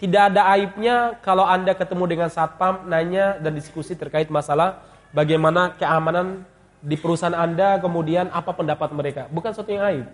[0.00, 4.80] Tidak ada aibnya kalau Anda ketemu dengan satpam, nanya dan diskusi terkait masalah
[5.12, 6.48] bagaimana keamanan
[6.80, 9.22] di perusahaan Anda, kemudian apa pendapat mereka.
[9.28, 10.06] Bukan sesuatu yang aib.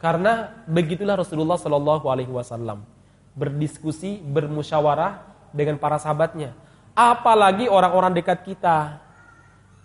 [0.00, 2.96] Karena begitulah Rasulullah Shallallahu Alaihi Wasallam
[3.36, 5.20] berdiskusi, bermusyawarah
[5.52, 6.56] dengan para sahabatnya.
[6.96, 9.04] Apalagi orang-orang dekat kita,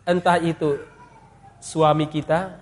[0.08, 0.80] entah itu
[1.60, 2.56] suami kita,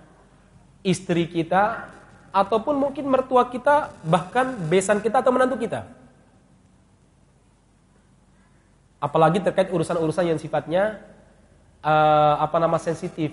[0.82, 1.86] istri kita,
[2.34, 5.86] ataupun mungkin mertua kita, bahkan besan kita atau menantu kita.
[9.00, 11.00] Apalagi terkait urusan-urusan yang sifatnya
[11.80, 13.32] uh, apa nama sensitif,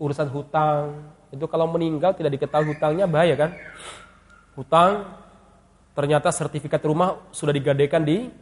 [0.00, 1.04] urusan hutang.
[1.28, 3.50] Itu kalau meninggal tidak diketahui hutangnya bahaya kan?
[4.56, 5.04] Hutang
[5.92, 8.32] ternyata sertifikat rumah sudah digadaikan di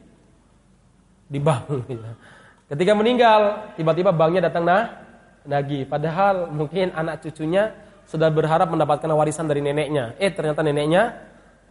[1.26, 1.66] di bank.
[2.70, 5.02] Ketika meninggal, tiba-tiba banknya datang nah
[5.42, 5.88] nagih.
[5.90, 7.74] Padahal mungkin anak cucunya
[8.06, 10.14] sudah berharap mendapatkan warisan dari neneknya.
[10.22, 11.18] Eh ternyata neneknya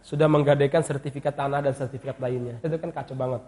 [0.04, 2.60] sudah menggadaikan sertifikat tanah dan sertifikat lainnya.
[2.62, 3.42] Itu kan kacau banget.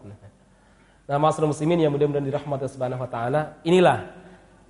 [1.10, 4.14] Nah, masyarakat muslimin yang mudah-mudahan dirahmati Subhanahu wa taala, inilah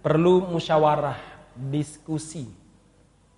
[0.00, 1.20] perlu musyawarah,
[1.52, 2.48] diskusi.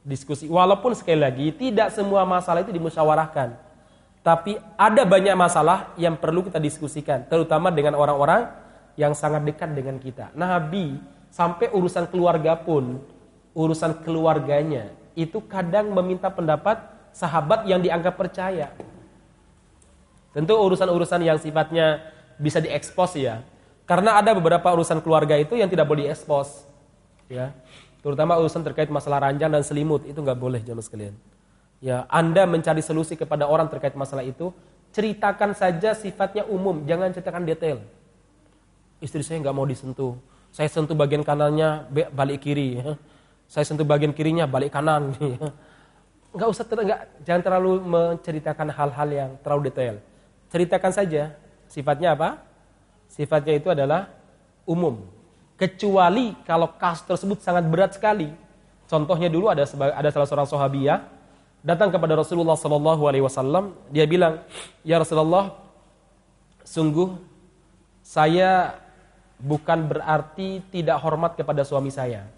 [0.07, 0.47] Diskusi.
[0.47, 3.59] Walaupun sekali lagi tidak semua masalah itu dimusyawarahkan.
[4.23, 8.55] Tapi ada banyak masalah yang perlu kita diskusikan, terutama dengan orang-orang
[8.95, 10.31] yang sangat dekat dengan kita.
[10.39, 10.95] Nabi
[11.27, 13.03] sampai urusan keluarga pun,
[13.51, 16.79] urusan keluarganya itu kadang meminta pendapat
[17.11, 18.71] sahabat yang dianggap percaya.
[20.31, 23.47] Tentu urusan-urusan yang sifatnya bisa diekspos ya.
[23.87, 26.67] Karena ada beberapa urusan keluarga itu yang tidak boleh diekspos.
[27.31, 27.55] Ya.
[28.03, 31.15] Terutama urusan terkait masalah ranjang dan selimut itu nggak boleh jamaah sekalian.
[31.79, 34.55] Ya, Anda mencari solusi kepada orang terkait masalah itu,
[34.95, 37.79] ceritakan saja sifatnya umum, jangan ceritakan detail.
[39.03, 40.15] Istri saya nggak mau disentuh.
[40.55, 42.79] Saya sentuh bagian kanannya balik kiri.
[42.79, 42.95] Ya.
[43.51, 45.15] Saya sentuh bagian kirinya balik kanan.
[46.33, 46.39] Ya.
[46.39, 50.01] Nggak usah nggak, jangan terlalu menceritakan hal-hal yang terlalu detail.
[50.49, 51.37] Ceritakan saja
[51.73, 52.37] sifatnya apa?
[53.09, 54.13] Sifatnya itu adalah
[54.69, 55.01] umum.
[55.57, 58.29] Kecuali kalau kasus tersebut sangat berat sekali.
[58.85, 59.65] Contohnya dulu ada
[59.97, 61.01] ada salah seorang sahabiah
[61.65, 63.73] datang kepada Rasulullah Sallallahu Alaihi Wasallam.
[63.89, 64.45] Dia bilang,
[64.85, 65.57] ya Rasulullah,
[66.61, 67.17] sungguh
[68.05, 68.77] saya
[69.41, 72.29] bukan berarti tidak hormat kepada suami saya.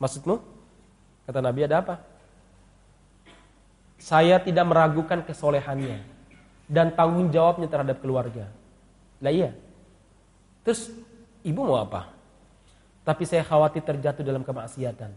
[0.00, 0.40] Maksudmu?
[1.28, 1.94] Kata Nabi ada apa?
[4.00, 6.09] Saya tidak meragukan kesolehannya
[6.70, 8.46] dan tanggung jawabnya terhadap keluarga.
[9.18, 9.50] Lah iya.
[10.62, 10.94] Terus
[11.42, 12.14] ibu mau apa?
[13.02, 15.10] Tapi saya khawatir terjatuh dalam kemaksiatan.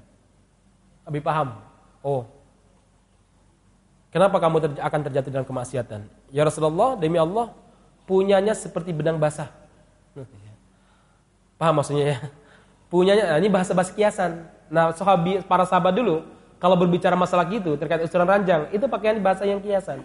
[1.05, 1.61] Abi paham?
[2.01, 2.25] Oh.
[4.09, 6.01] Kenapa kamu ter akan terjatuh dalam kemaksiatan?
[6.33, 7.53] Ya Rasulullah, demi Allah,
[8.09, 9.53] punyanya seperti benang basah.
[11.61, 12.17] Paham maksudnya ya?
[12.89, 14.45] Punyanya, nah ini bahasa-bahasa kiasan.
[14.69, 16.25] Nah, sahabi, para sahabat dulu,
[16.57, 20.01] kalau berbicara masalah gitu terkait usulan ranjang, itu pakaian bahasa yang kiasan.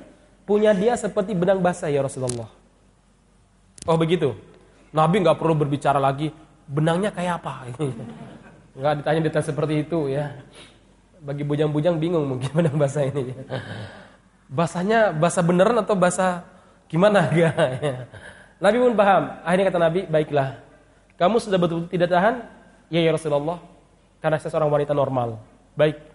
[0.48, 2.48] Punya dia seperti benang basah ya Rasulullah.
[3.84, 4.32] Oh begitu.
[4.88, 6.32] Nabi nggak perlu berbicara lagi
[6.64, 7.68] benangnya kayak apa.
[8.78, 10.38] Nggak ditanya detail seperti itu ya.
[11.18, 13.34] Bagi bujang-bujang bingung mungkin benang basah ini.
[14.48, 16.46] Bahasanya bahasa beneran atau bahasa
[16.88, 17.52] gimana ya.
[18.56, 19.36] Nabi pun paham.
[19.42, 20.62] Akhirnya kata Nabi, baiklah.
[21.18, 22.46] Kamu sudah betul-betul tidak tahan?
[22.88, 23.58] Ya ya Rasulullah.
[24.22, 25.42] Karena saya seorang wanita normal.
[25.74, 26.07] Baik.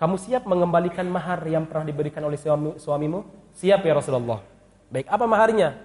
[0.00, 3.22] Kamu siap mengembalikan mahar yang pernah diberikan oleh suami, suamimu?
[3.54, 4.40] Siap ya Rasulullah.
[4.88, 5.76] Baik, apa maharnya?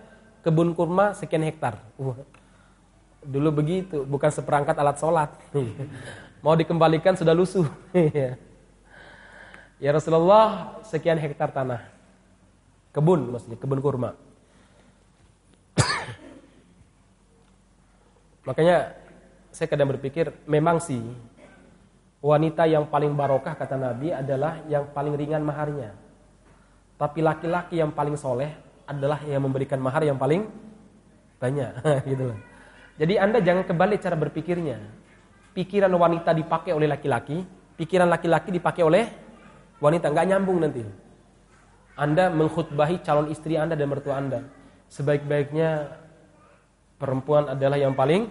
[0.42, 1.78] Kebun kurma sekian hektar.
[2.00, 2.16] Uh,
[3.24, 5.30] dulu begitu, bukan seperangkat alat sholat.
[6.44, 7.68] Mau dikembalikan sudah lusuh.
[9.84, 11.84] ya Rasulullah, sekian hektar tanah.
[12.96, 14.16] Kebun maksudnya, kebun kurma.
[18.48, 18.96] Makanya
[19.52, 21.04] saya kadang berpikir, memang sih
[22.18, 25.94] Wanita yang paling barokah kata Nabi adalah yang paling ringan maharnya.
[26.98, 28.50] Tapi laki-laki yang paling soleh
[28.90, 30.50] adalah yang memberikan mahar yang paling
[31.38, 31.78] banyak.
[32.10, 32.38] gitu loh.
[32.98, 34.82] Jadi Anda jangan kebalik cara berpikirnya.
[35.54, 37.46] Pikiran wanita dipakai oleh laki-laki,
[37.78, 39.06] pikiran laki-laki dipakai oleh
[39.78, 40.10] wanita.
[40.10, 40.82] Nggak nyambung nanti.
[41.94, 44.42] Anda mengkhutbahi calon istri Anda dan mertua Anda.
[44.90, 46.02] Sebaik-baiknya
[46.98, 48.26] perempuan adalah yang paling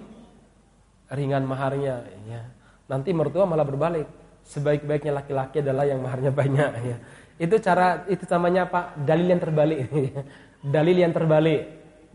[1.07, 2.03] ringan maharnya.
[2.27, 2.56] Ya
[2.91, 4.07] nanti mertua malah berbalik.
[4.47, 6.71] Sebaik-baiknya laki-laki adalah yang maharnya banyak.
[6.87, 6.97] Ya.
[7.37, 8.95] Itu cara itu namanya apa?
[8.95, 9.79] Dalil yang terbalik.
[10.75, 11.63] Dalil yang terbalik.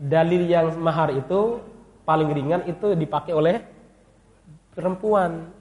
[0.00, 1.60] Dalil yang mahar itu
[2.02, 3.62] paling ringan itu dipakai oleh
[4.74, 5.52] perempuan.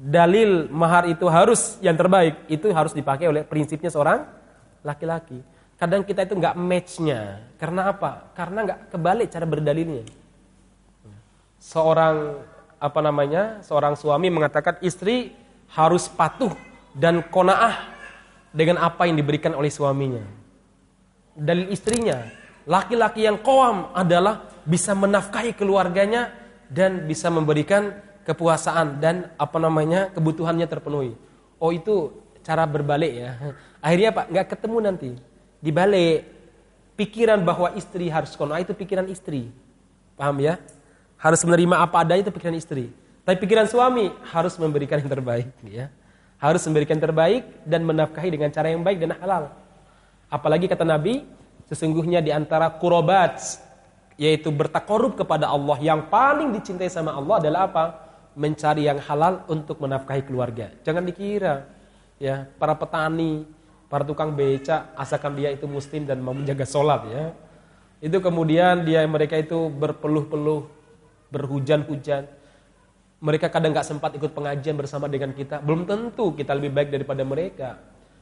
[0.00, 4.24] Dalil mahar itu harus yang terbaik itu harus dipakai oleh prinsipnya seorang
[4.80, 5.40] laki-laki.
[5.76, 7.48] Kadang kita itu nggak matchnya.
[7.56, 8.32] Karena apa?
[8.36, 10.04] Karena nggak kebalik cara berdalilnya.
[11.60, 12.16] Seorang
[12.80, 15.36] apa namanya seorang suami mengatakan istri
[15.68, 16.56] harus patuh
[16.96, 17.92] dan konaah
[18.50, 20.24] dengan apa yang diberikan oleh suaminya.
[21.36, 22.26] Dalil istrinya,
[22.66, 26.34] laki-laki yang koam adalah bisa menafkahi keluarganya
[26.66, 27.94] dan bisa memberikan
[28.26, 31.14] kepuasaan dan apa namanya kebutuhannya terpenuhi.
[31.62, 32.10] Oh itu
[32.42, 33.30] cara berbalik ya.
[33.84, 35.10] Akhirnya pak nggak ketemu nanti.
[35.60, 36.24] Dibalik
[36.96, 39.52] pikiran bahwa istri harus konaah itu pikiran istri.
[40.16, 40.56] Paham ya?
[41.20, 42.88] Harus menerima apa adanya itu pikiran istri.
[43.28, 45.92] Tapi pikiran suami harus memberikan yang terbaik, ya.
[46.40, 49.52] Harus memberikan yang terbaik dan menafkahi dengan cara yang baik dan halal.
[50.32, 51.28] Apalagi kata Nabi,
[51.68, 53.36] sesungguhnya di antara kurobat
[54.16, 57.84] yaitu bertakorup kepada Allah yang paling dicintai sama Allah adalah apa?
[58.36, 60.72] Mencari yang halal untuk menafkahi keluarga.
[60.80, 61.68] Jangan dikira
[62.16, 63.44] ya para petani,
[63.88, 67.24] para tukang beca asalkan dia itu muslim dan mau menjaga sholat ya.
[68.00, 70.79] Itu kemudian dia mereka itu berpeluh-peluh
[71.30, 72.26] berhujan-hujan.
[73.20, 75.60] Mereka kadang nggak sempat ikut pengajian bersama dengan kita.
[75.62, 77.78] Belum tentu kita lebih baik daripada mereka.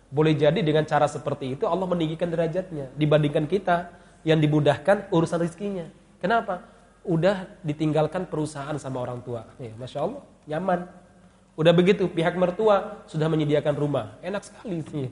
[0.08, 3.92] Boleh jadi dengan cara seperti itu Allah meninggikan derajatnya dibandingkan kita
[4.24, 5.86] yang dimudahkan urusan rezekinya.
[6.18, 6.78] Kenapa?
[7.08, 9.48] udah ditinggalkan perusahaan sama orang tua.
[9.56, 10.80] Ya, Masya Allah, nyaman.
[11.58, 14.20] Udah begitu, pihak mertua sudah menyediakan rumah.
[14.20, 15.08] Enak sekali sih.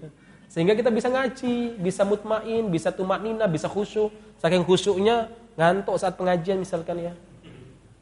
[0.46, 4.14] Sehingga kita bisa ngaji, bisa mutmain, bisa tumak nina, bisa khusyuk.
[4.38, 7.12] Saking khusyuknya ngantuk saat pengajian misalkan ya.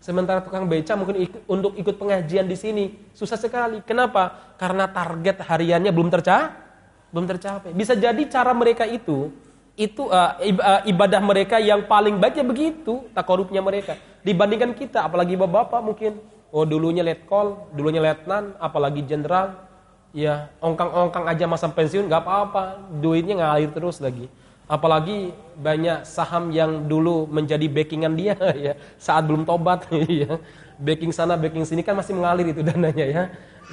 [0.04, 2.84] Sementara tukang beca mungkin ikut, untuk ikut pengajian di sini
[3.16, 3.80] susah sekali.
[3.88, 4.52] Kenapa?
[4.60, 6.60] Karena target hariannya belum tercapai.
[7.08, 7.72] Belum tercapai.
[7.72, 9.32] Bisa jadi cara mereka itu
[9.74, 10.38] itu uh,
[10.86, 16.12] ibadah mereka yang paling baik ya begitu takorupnya mereka dibandingkan kita apalagi bapak-bapak mungkin
[16.54, 19.66] oh dulunya letkol dulunya letnan apalagi jenderal
[20.14, 24.30] ya ongkang-ongkang aja masa pensiun nggak apa-apa duitnya ngalir terus lagi
[24.66, 28.34] apalagi banyak saham yang dulu menjadi backingan dia
[28.70, 29.86] ya saat belum tobat
[30.24, 30.40] ya
[30.80, 33.24] backing sana backing sini kan masih mengalir itu dananya ya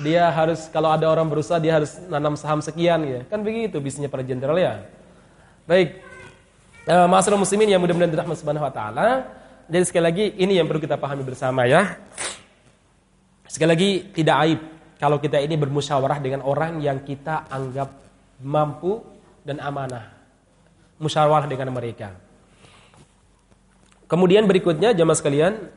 [0.04, 4.12] dia harus kalau ada orang berusaha dia harus nanam saham sekian ya kan begitu bisnisnya
[4.12, 4.84] para jenderal ya
[5.72, 6.02] Baik.
[6.90, 9.30] Uh, Masalah muslimin yang mudah-mudahan dirahmati Subhanahu wa taala.
[9.72, 11.96] Jadi sekali lagi ini yang perlu kita pahami bersama ya.
[13.46, 14.60] Sekali lagi tidak aib
[14.98, 17.94] kalau kita ini bermusyawarah dengan orang yang kita anggap
[18.42, 19.00] mampu
[19.48, 20.21] dan amanah.
[21.02, 22.14] Musyawarah dengan mereka.
[24.06, 25.72] Kemudian berikutnya jamaah sekalian,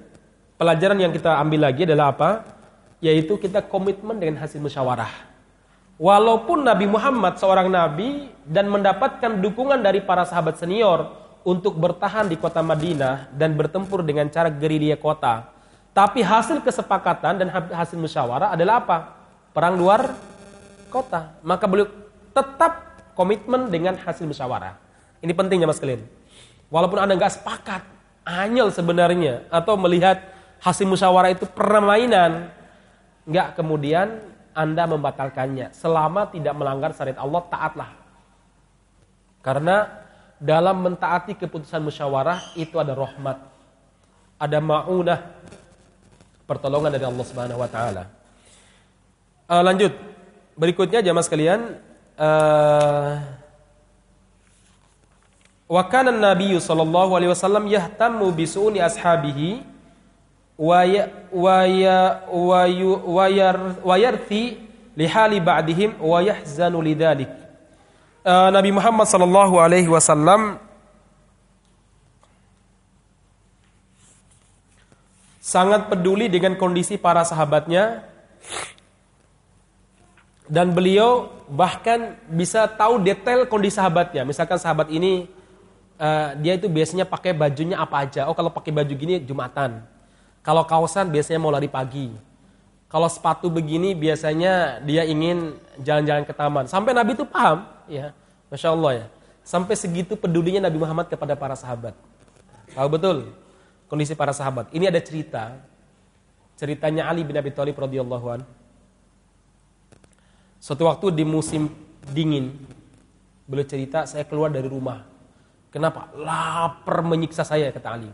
[0.61, 2.31] pelajaran yang kita ambil lagi adalah apa?
[3.01, 5.33] Yaitu kita komitmen dengan hasil musyawarah.
[5.97, 11.15] Walaupun Nabi Muhammad seorang nabi dan mendapatkan dukungan dari para sahabat senior
[11.47, 15.55] untuk bertahan di kota Madinah dan bertempur dengan cara gerilya kota.
[15.95, 18.99] Tapi hasil kesepakatan dan hasil musyawarah adalah apa?
[19.55, 20.19] Perang luar
[20.91, 21.39] kota.
[21.47, 21.87] Maka beliau
[22.35, 24.84] tetap komitmen dengan hasil musyawarah.
[25.25, 26.05] Ini pentingnya mas kalian.
[26.69, 27.83] Walaupun anda nggak sepakat,
[28.29, 30.21] anyel sebenarnya atau melihat
[30.61, 32.53] hasil musyawarah itu permainan,
[33.25, 34.21] nggak kemudian
[34.53, 35.73] anda membatalkannya.
[35.73, 37.91] Selama tidak melanggar syariat Allah, taatlah.
[39.41, 40.05] Karena
[40.37, 43.41] dalam mentaati keputusan musyawarah itu ada rahmat.
[44.37, 45.21] Ada ma'unah.
[46.45, 48.05] Pertolongan dari Allah Subhanahu wa taala.
[49.49, 49.93] Uh, lanjut.
[50.55, 51.81] Berikutnya jamaah sekalian,
[52.15, 53.43] uh,
[55.64, 59.64] Wa kana Nabi sallallahu alaihi wasallam yahtammu bi su'uni ashabihi
[63.83, 64.42] wayarthi
[64.94, 67.33] lihali ba'dihim wa yahzanu lidzalik.
[68.24, 70.57] Uh, Nabi Muhammad sallallahu alaihi wasallam
[75.44, 78.05] sangat peduli dengan kondisi para sahabatnya
[80.48, 84.24] dan beliau bahkan bisa tahu detail kondisi sahabatnya.
[84.24, 85.29] Misalkan sahabat ini
[85.99, 88.27] uh, dia itu biasanya pakai bajunya apa aja.
[88.31, 89.83] Oh kalau pakai baju gini jumatan.
[90.45, 92.13] Kalau kaosan biasanya mau lari pagi.
[92.93, 96.65] Kalau sepatu begini biasanya dia ingin jalan-jalan ke taman.
[96.71, 98.15] Sampai Nabi itu paham, ya,
[98.53, 99.07] masya Allah ya.
[99.43, 101.97] Sampai segitu pedulinya Nabi Muhammad kepada para sahabat.
[102.71, 103.35] Tahu betul
[103.89, 104.71] kondisi para sahabat.
[104.71, 105.59] Ini ada cerita,
[106.59, 108.41] ceritanya Ali bin Abi Thalib radhiyallahu an.
[110.59, 111.69] Suatu waktu di musim
[112.09, 112.57] dingin,
[113.45, 115.13] beliau cerita saya keluar dari rumah.
[115.75, 116.07] Kenapa?
[116.15, 118.11] Lapar menyiksa saya kata Ali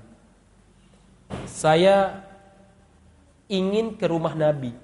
[1.46, 2.27] saya
[3.51, 4.75] ingin ke rumah Nabi.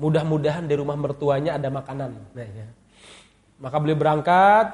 [0.00, 2.16] Mudah-mudahan di rumah mertuanya ada makanan.
[2.32, 2.68] Nah, ya.
[3.60, 4.72] Maka beliau berangkat.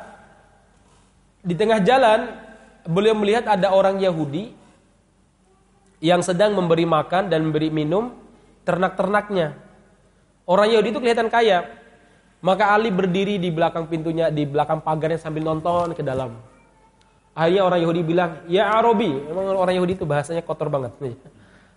[1.42, 2.30] Di tengah jalan,
[2.86, 4.54] beliau melihat ada orang Yahudi
[5.98, 8.14] yang sedang memberi makan dan memberi minum
[8.62, 9.58] ternak-ternaknya.
[10.46, 11.66] Orang Yahudi itu kelihatan kaya.
[12.38, 16.38] Maka Ali berdiri di belakang pintunya, di belakang pagarnya sambil nonton ke dalam.
[17.36, 19.12] Akhirnya orang Yahudi bilang, ya Arabi.
[19.28, 20.96] Emang orang Yahudi itu bahasanya kotor banget.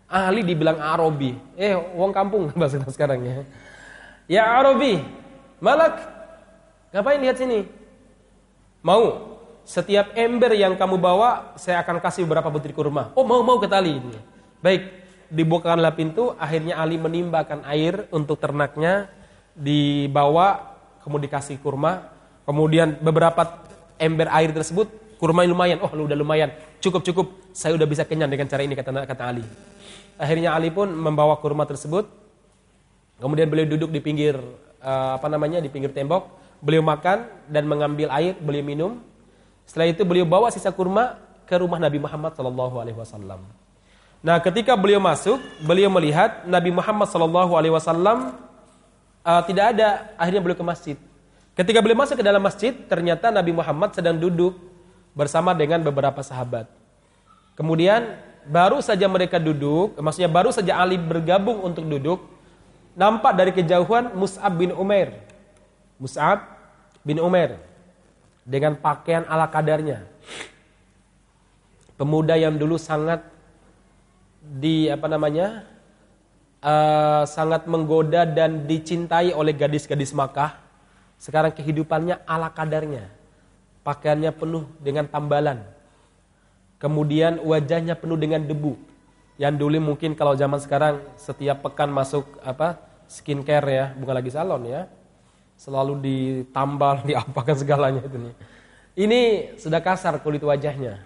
[0.08, 1.36] Ahli dibilang Arabi.
[1.60, 3.44] Eh, uang kampung bahasa kita sekarang ya.
[4.32, 5.04] Ya Arabi,
[5.60, 6.00] malak.
[6.96, 7.68] Ngapain lihat sini?
[8.80, 9.36] Mau.
[9.68, 13.14] Setiap ember yang kamu bawa, saya akan kasih beberapa butir kurma.
[13.14, 14.02] Oh, mau, mau kata Ali.
[14.66, 14.90] Baik,
[15.30, 16.34] dibukakanlah pintu.
[16.42, 19.12] Akhirnya Ali menimbakan air untuk ternaknya.
[19.54, 20.74] Dibawa,
[21.06, 22.10] kemudian dikasih kurma.
[22.50, 23.62] Kemudian beberapa
[24.02, 26.50] ember air tersebut kurma lumayan, oh lu udah lumayan,
[26.80, 29.44] cukup cukup, saya udah bisa kenyang dengan cara ini kata kata Ali.
[30.16, 32.08] Akhirnya Ali pun membawa kurma tersebut,
[33.20, 34.40] kemudian beliau duduk di pinggir
[34.80, 36.32] uh, apa namanya di pinggir tembok,
[36.64, 38.92] beliau makan dan mengambil air, beliau minum.
[39.68, 43.44] Setelah itu beliau bawa sisa kurma ke rumah Nabi Muhammad Shallallahu Alaihi Wasallam.
[44.20, 48.36] Nah, ketika beliau masuk, beliau melihat Nabi Muhammad Shallallahu Alaihi Wasallam
[49.24, 50.16] uh, tidak ada.
[50.20, 50.98] Akhirnya beliau ke masjid.
[51.56, 54.69] Ketika beliau masuk ke dalam masjid, ternyata Nabi Muhammad sedang duduk
[55.14, 56.70] bersama dengan beberapa sahabat.
[57.60, 58.16] Kemudian
[58.48, 62.24] baru saja mereka duduk, maksudnya baru saja Ali bergabung untuk duduk,
[62.96, 65.20] nampak dari kejauhan Mus'ab bin Umair.
[66.00, 66.48] Mus'ab
[67.04, 67.60] bin Umair
[68.48, 70.08] dengan pakaian ala kadarnya.
[72.00, 73.28] Pemuda yang dulu sangat
[74.40, 75.68] di apa namanya
[76.64, 80.56] uh, sangat menggoda dan dicintai oleh gadis-gadis Makkah.
[81.20, 83.19] Sekarang kehidupannya ala kadarnya.
[83.84, 85.64] Pakaiannya penuh dengan tambalan.
[86.80, 88.80] Kemudian wajahnya penuh dengan debu.
[89.40, 94.68] Yang dulu mungkin kalau zaman sekarang setiap pekan masuk apa skincare ya, bukan lagi salon
[94.68, 94.88] ya.
[95.60, 98.36] Selalu ditambal, diapakan segalanya itu nih.
[99.00, 99.22] Ini
[99.56, 101.04] sudah kasar kulit wajahnya.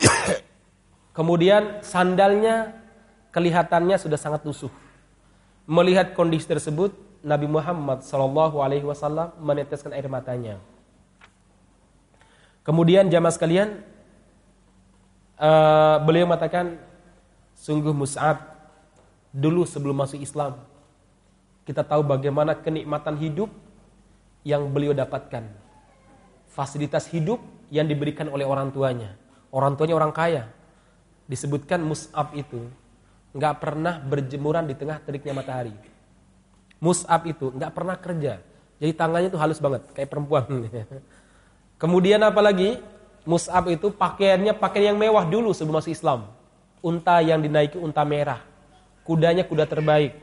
[1.16, 2.80] Kemudian sandalnya
[3.32, 4.72] kelihatannya sudah sangat lusuh.
[5.68, 10.56] Melihat kondisi tersebut, Nabi Muhammad Wasallam meneteskan air matanya.
[12.60, 13.80] Kemudian jamaah sekalian,
[15.40, 16.76] uh, beliau mengatakan
[17.56, 18.40] sungguh Mus'ab
[19.32, 20.70] dulu sebelum masuk Islam
[21.70, 23.46] kita tahu bagaimana kenikmatan hidup
[24.42, 25.46] yang beliau dapatkan.
[26.50, 27.38] Fasilitas hidup
[27.70, 29.14] yang diberikan oleh orang tuanya.
[29.54, 30.50] Orang tuanya orang kaya.
[31.30, 32.66] Disebutkan Mus'ab itu
[33.30, 35.70] nggak pernah berjemuran di tengah teriknya matahari.
[36.82, 38.42] Mus'ab itu nggak pernah kerja.
[38.82, 40.42] Jadi tangannya itu halus banget kayak perempuan
[41.80, 42.78] kemudian apalagi
[43.24, 46.28] Mus'ab itu pakaiannya pakaian yang mewah dulu sebelum masuk Islam.
[46.80, 48.40] Unta yang dinaiki unta merah.
[49.04, 50.16] Kudanya kuda terbaik.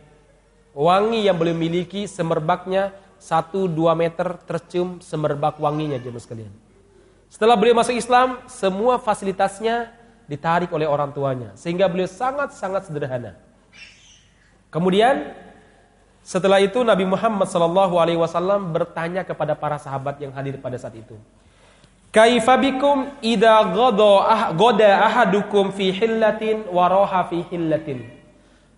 [0.74, 6.54] Wangi yang beliau miliki semerbaknya 1-2 meter tercium semerbak wanginya jemaah sekalian.
[7.30, 9.94] Setelah beliau masuk Islam, semua fasilitasnya
[10.26, 11.54] ditarik oleh orang tuanya.
[11.54, 13.38] Sehingga beliau sangat-sangat sederhana.
[14.74, 15.34] Kemudian
[16.26, 21.16] setelah itu Nabi Muhammad SAW bertanya kepada para sahabat yang hadir pada saat itu.
[22.08, 28.08] Kaifa bikum idza ghada ah, ahadukum fi hillatin wa roha fi hillatin.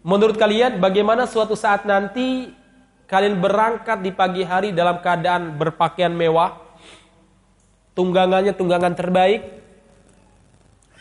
[0.01, 2.49] Menurut kalian bagaimana suatu saat nanti
[3.05, 6.57] kalian berangkat di pagi hari dalam keadaan berpakaian mewah,
[7.93, 9.45] tunggangannya tunggangan terbaik,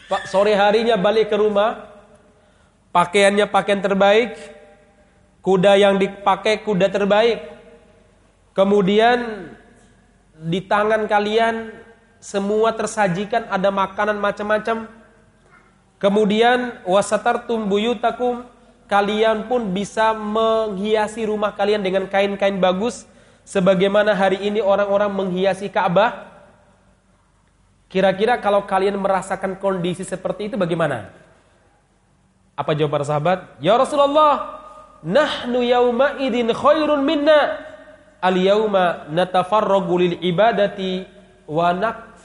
[0.09, 1.85] Pak sore harinya balik ke rumah,
[2.97, 4.41] pakaiannya pakaian terbaik,
[5.45, 7.45] kuda yang dipakai kuda terbaik,
[8.57, 9.53] kemudian
[10.33, 11.88] di tangan kalian
[12.19, 14.91] semua tersajikan ada makanan macam-macam.
[15.99, 18.47] Kemudian wasatartum buyutakum
[18.87, 23.07] kalian pun bisa menghiasi rumah kalian dengan kain-kain bagus
[23.43, 26.27] sebagaimana hari ini orang-orang menghiasi Ka'bah.
[27.89, 31.09] Kira-kira kalau kalian merasakan kondisi seperti itu bagaimana?
[32.53, 33.39] Apa jawaban sahabat?
[33.65, 34.61] Ya Rasulullah,
[35.01, 37.65] nahnu yauma idin khairun minna.
[38.19, 41.07] Al yauma natafarragu lil ibadati
[41.49, 41.73] wa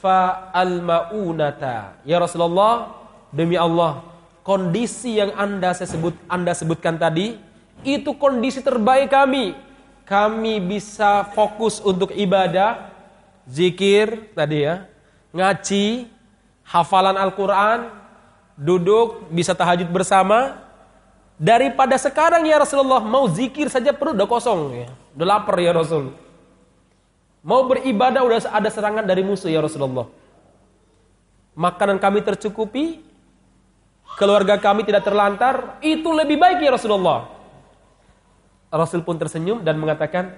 [0.03, 1.95] fa al-maunata.
[2.03, 2.91] Ya Rasulullah,
[3.31, 4.03] demi Allah,
[4.43, 7.39] kondisi yang Anda saya sebut Anda sebutkan tadi
[7.87, 9.55] itu kondisi terbaik kami.
[10.03, 12.91] Kami bisa fokus untuk ibadah,
[13.47, 14.83] zikir tadi ya,
[15.31, 16.11] ngaji,
[16.67, 17.87] hafalan Al-Qur'an,
[18.59, 20.59] duduk bisa tahajud bersama.
[21.39, 24.87] Daripada sekarang ya Rasulullah mau zikir saja perut udah kosong ya.
[25.15, 26.11] Udah lapar ya Rasul.
[27.43, 30.07] Mau beribadah udah ada serangan dari musuh ya Rasulullah.
[31.59, 33.03] Makanan kami tercukupi,
[34.15, 37.27] keluarga kami tidak terlantar, itu lebih baik ya Rasulullah.
[38.71, 40.33] Rasul pun tersenyum dan mengatakan,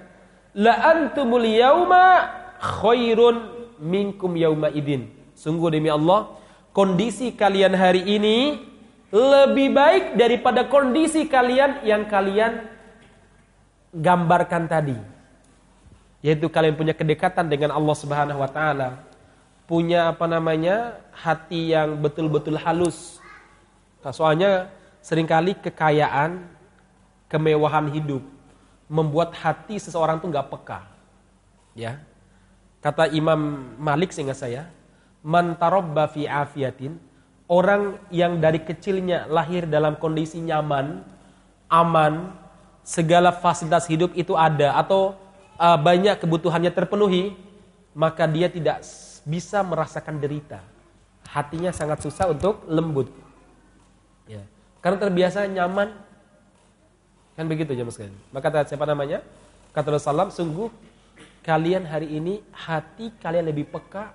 [0.58, 2.26] La antumul yauma
[2.58, 5.06] khairun minkum yauma idin.
[5.38, 6.34] Sungguh demi Allah,
[6.74, 8.66] kondisi kalian hari ini
[9.14, 12.66] lebih baik daripada kondisi kalian yang kalian
[13.94, 15.15] gambarkan tadi
[16.26, 18.98] yaitu kalian punya kedekatan dengan Allah Subhanahu wa taala,
[19.70, 20.98] punya apa namanya?
[21.14, 23.22] hati yang betul-betul halus.
[24.02, 24.68] Nah, soalnya
[25.00, 26.44] sering kali kekayaan,
[27.30, 28.20] kemewahan hidup
[28.90, 30.82] membuat hati seseorang tuh nggak peka.
[31.78, 32.02] Ya.
[32.82, 34.66] Kata Imam Malik sehingga saya,
[35.22, 36.98] man tarabba fi afiyatin,
[37.46, 41.06] orang yang dari kecilnya lahir dalam kondisi nyaman,
[41.70, 42.34] aman,
[42.86, 45.25] segala fasilitas hidup itu ada atau
[45.56, 47.36] uh, banyak kebutuhannya terpenuhi,
[47.96, 48.84] maka dia tidak
[49.26, 50.62] bisa merasakan derita.
[51.26, 53.10] Hatinya sangat susah untuk lembut.
[54.30, 54.44] Ya.
[54.80, 55.92] Karena terbiasa nyaman.
[57.36, 58.16] Kan begitu jemaah sekalian.
[58.32, 59.20] Maka kata siapa namanya?
[59.76, 60.72] Kata Rasulullah, sungguh
[61.44, 64.14] kalian hari ini hati kalian lebih peka.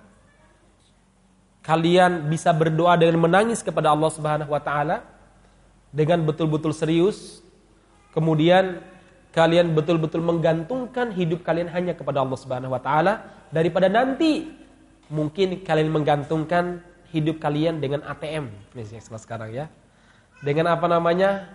[1.62, 5.06] Kalian bisa berdoa dengan menangis kepada Allah Subhanahu wa taala
[5.94, 7.38] dengan betul-betul serius.
[8.10, 8.82] Kemudian
[9.32, 14.52] kalian betul-betul menggantungkan hidup kalian hanya kepada Allah Subhanahu wa taala daripada nanti
[15.08, 19.66] mungkin kalian menggantungkan hidup kalian dengan ATM misalnya sekarang ya.
[20.44, 21.48] Dengan apa namanya?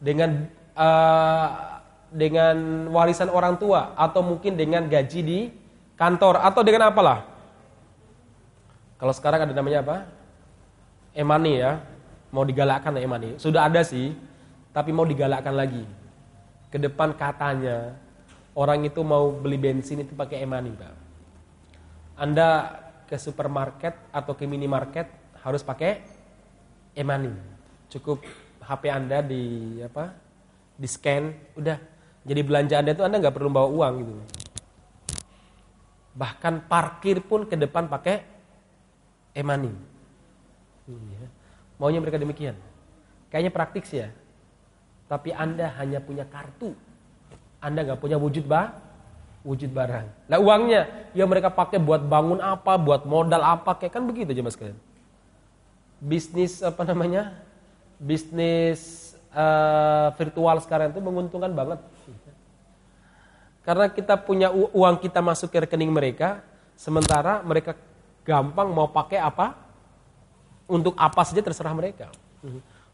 [0.00, 1.48] Dengan uh,
[2.10, 5.40] dengan warisan orang tua atau mungkin dengan gaji di
[5.94, 7.26] kantor atau dengan apalah.
[8.96, 9.96] Kalau sekarang ada namanya apa?
[11.12, 11.84] E-money ya.
[12.30, 13.36] Mau digalakkan e-money.
[13.36, 14.14] Sudah ada sih,
[14.70, 15.82] tapi mau digalakkan lagi.
[16.70, 17.98] Ke depan katanya
[18.54, 20.94] orang itu mau beli bensin itu pakai e-money, Pak.
[22.14, 22.48] Anda
[23.10, 25.10] ke supermarket atau ke minimarket
[25.42, 25.98] harus pakai
[26.94, 27.34] e-money.
[27.90, 28.22] Cukup
[28.62, 30.14] HP Anda di apa?
[30.78, 31.78] Di scan, udah.
[32.22, 34.14] Jadi belanja Anda itu Anda nggak perlu bawa uang gitu.
[36.14, 38.22] Bahkan parkir pun ke depan pakai
[39.34, 39.72] e-money.
[40.86, 41.26] Iya.
[41.80, 42.54] Maunya mereka demikian.
[43.32, 44.08] Kayaknya praktik sih ya.
[45.10, 46.70] Tapi Anda hanya punya kartu.
[47.58, 48.78] Anda nggak punya wujud bah,
[49.42, 50.30] wujud barang.
[50.30, 54.46] Nah uangnya yang mereka pakai buat bangun apa, buat modal apa, kayak kan begitu aja
[54.46, 54.78] mas kalian.
[55.98, 57.34] Bisnis apa namanya?
[57.98, 61.82] Bisnis uh, virtual sekarang itu menguntungkan banget.
[63.66, 66.40] Karena kita punya uang kita masuk ke rekening mereka,
[66.78, 67.76] sementara mereka
[68.24, 69.58] gampang mau pakai apa,
[70.70, 72.08] untuk apa saja terserah mereka.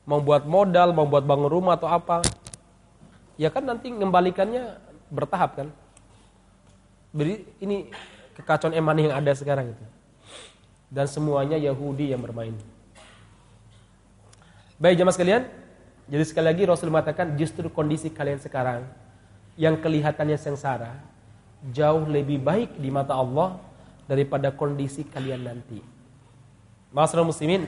[0.07, 2.23] Mau buat modal, mau buat bangun rumah atau apa.
[3.35, 4.79] Ya kan nanti mengembalikannya
[5.11, 5.69] bertahap kan.
[7.11, 7.91] Beri ini
[8.39, 9.85] kekacauan emani yang ada sekarang itu.
[10.87, 12.55] Dan semuanya Yahudi yang bermain.
[14.79, 15.43] Baik jemaah sekalian,
[16.07, 18.87] jadi sekali lagi Rasul mengatakan justru kondisi kalian sekarang
[19.59, 21.01] yang kelihatannya sengsara
[21.75, 23.59] jauh lebih baik di mata Allah
[24.07, 25.83] daripada kondisi kalian nanti.
[26.95, 27.67] Masyarakat muslimin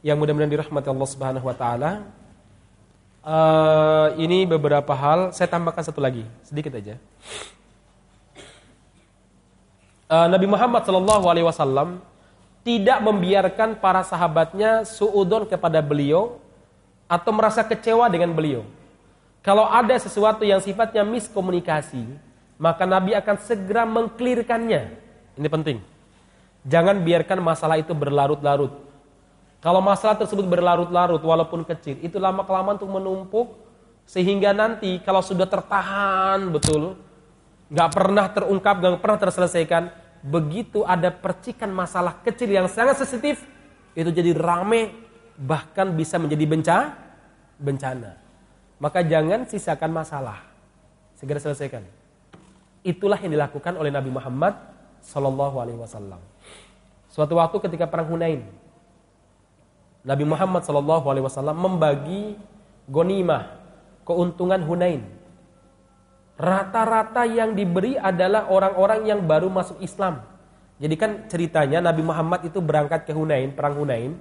[0.00, 1.90] yang mudah-mudahan dirahmati Allah Subhanahu wa taala.
[3.20, 6.96] Uh, ini beberapa hal, saya tambahkan satu lagi, sedikit aja.
[10.08, 12.00] Uh, Nabi Muhammad Shallallahu alaihi wasallam
[12.64, 16.40] tidak membiarkan para sahabatnya suudon kepada beliau
[17.08, 18.64] atau merasa kecewa dengan beliau.
[19.40, 22.04] Kalau ada sesuatu yang sifatnya miskomunikasi,
[22.60, 24.82] maka Nabi akan segera mengklirkannya.
[25.40, 25.80] Ini penting.
[26.68, 28.89] Jangan biarkan masalah itu berlarut-larut.
[29.60, 33.46] Kalau masalah tersebut berlarut-larut walaupun kecil, itu lama-kelamaan untuk menumpuk
[34.08, 36.96] sehingga nanti kalau sudah tertahan betul,
[37.68, 39.92] nggak pernah terungkap, nggak pernah terselesaikan,
[40.24, 43.44] begitu ada percikan masalah kecil yang sangat sensitif,
[43.92, 44.96] itu jadi rame,
[45.36, 46.96] bahkan bisa menjadi bencana.
[47.60, 48.16] bencana.
[48.80, 50.40] Maka jangan sisakan masalah,
[51.20, 51.84] segera selesaikan.
[52.80, 54.56] Itulah yang dilakukan oleh Nabi Muhammad
[55.04, 56.16] Sallallahu Alaihi Wasallam.
[57.12, 58.48] Suatu waktu ketika perang Hunain,
[60.00, 62.36] Nabi Muhammad Sallallahu Alaihi Wasallam membagi
[62.88, 63.60] gonimah
[64.08, 65.04] keuntungan Hunain.
[66.40, 70.24] Rata-rata yang diberi adalah orang-orang yang baru masuk Islam.
[70.80, 74.16] Jadi kan ceritanya Nabi Muhammad itu berangkat ke Hunain, perang Hunain,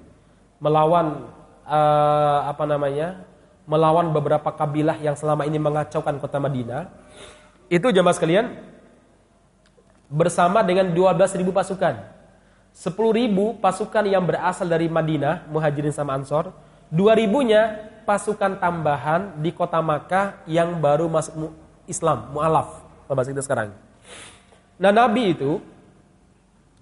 [0.59, 1.31] melawan
[1.63, 3.23] uh, apa namanya,
[3.63, 6.91] melawan beberapa kabilah yang selama ini mengacaukan kota Madinah.
[7.71, 8.51] Itu jamaah sekalian,
[10.11, 12.18] bersama dengan 12.000 pasukan.
[12.75, 16.53] 10.000 pasukan yang berasal dari Madinah, Muhajirin sama Ansor.
[16.89, 17.61] 2.000-nya
[18.07, 21.53] pasukan tambahan di kota Makkah yang baru masuk
[21.85, 22.81] Islam, mu'alaf.
[23.05, 23.73] Bahasa kita sekarang.
[24.79, 25.61] Nah Nabi itu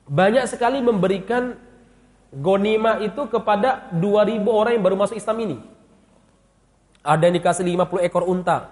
[0.08, 1.60] banyak sekali memberikan
[2.32, 5.58] gonima itu kepada 2.000 orang yang baru masuk Islam ini.
[7.04, 8.72] Ada yang dikasih 50 ekor unta.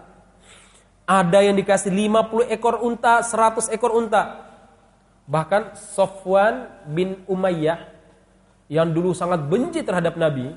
[1.07, 4.44] Ada yang dikasih 50 ekor unta, 100 ekor unta.
[5.25, 7.81] Bahkan Sofwan bin Umayyah
[8.69, 10.53] yang dulu sangat benci terhadap Nabi,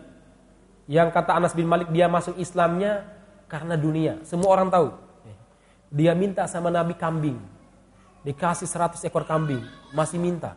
[0.88, 3.04] yang kata Anas bin Malik dia masuk Islamnya
[3.48, 4.20] karena dunia.
[4.24, 4.88] Semua orang tahu.
[5.88, 7.40] Dia minta sama Nabi kambing.
[8.24, 9.64] Dikasih 100 ekor kambing,
[9.96, 10.52] masih minta.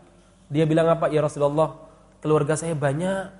[0.52, 1.08] Dia bilang apa?
[1.08, 1.80] Ya Rasulullah,
[2.20, 3.32] keluarga saya banyak.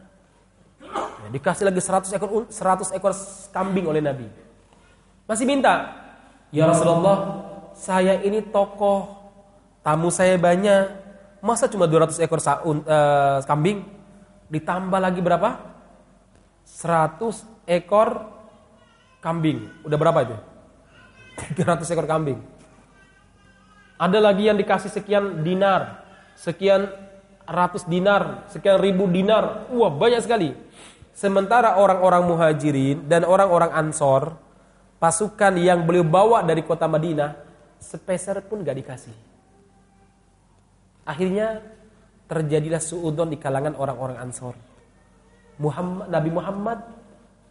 [1.22, 3.12] Ya, dikasih lagi 100 ekor 100 ekor
[3.52, 4.28] kambing oleh Nabi.
[5.28, 6.00] Masih minta.
[6.52, 7.44] Ya Rasulullah,
[7.76, 9.21] saya ini tokoh
[9.82, 11.02] Tamu saya banyak.
[11.42, 13.82] Masa cuma 200 ekor uh, kambing?
[14.54, 15.58] Ditambah lagi berapa?
[16.70, 17.18] 100
[17.66, 18.30] ekor
[19.26, 19.66] kambing.
[19.82, 20.38] Udah berapa itu?
[21.66, 22.38] 300 ekor kambing.
[23.98, 26.02] Ada lagi yang dikasih sekian dinar,
[26.34, 26.90] sekian
[27.46, 29.70] ratus dinar, sekian ribu dinar.
[29.70, 30.58] Wah, banyak sekali.
[31.14, 34.38] Sementara orang-orang muhajirin dan orang-orang ansor,
[34.98, 37.38] pasukan yang beliau bawa dari kota Madinah,
[37.78, 39.31] sepeser pun gak dikasih.
[41.12, 41.60] Akhirnya
[42.32, 44.56] terjadilah suudon di kalangan orang-orang Ansor.
[45.60, 46.80] Muhammad, Nabi Muhammad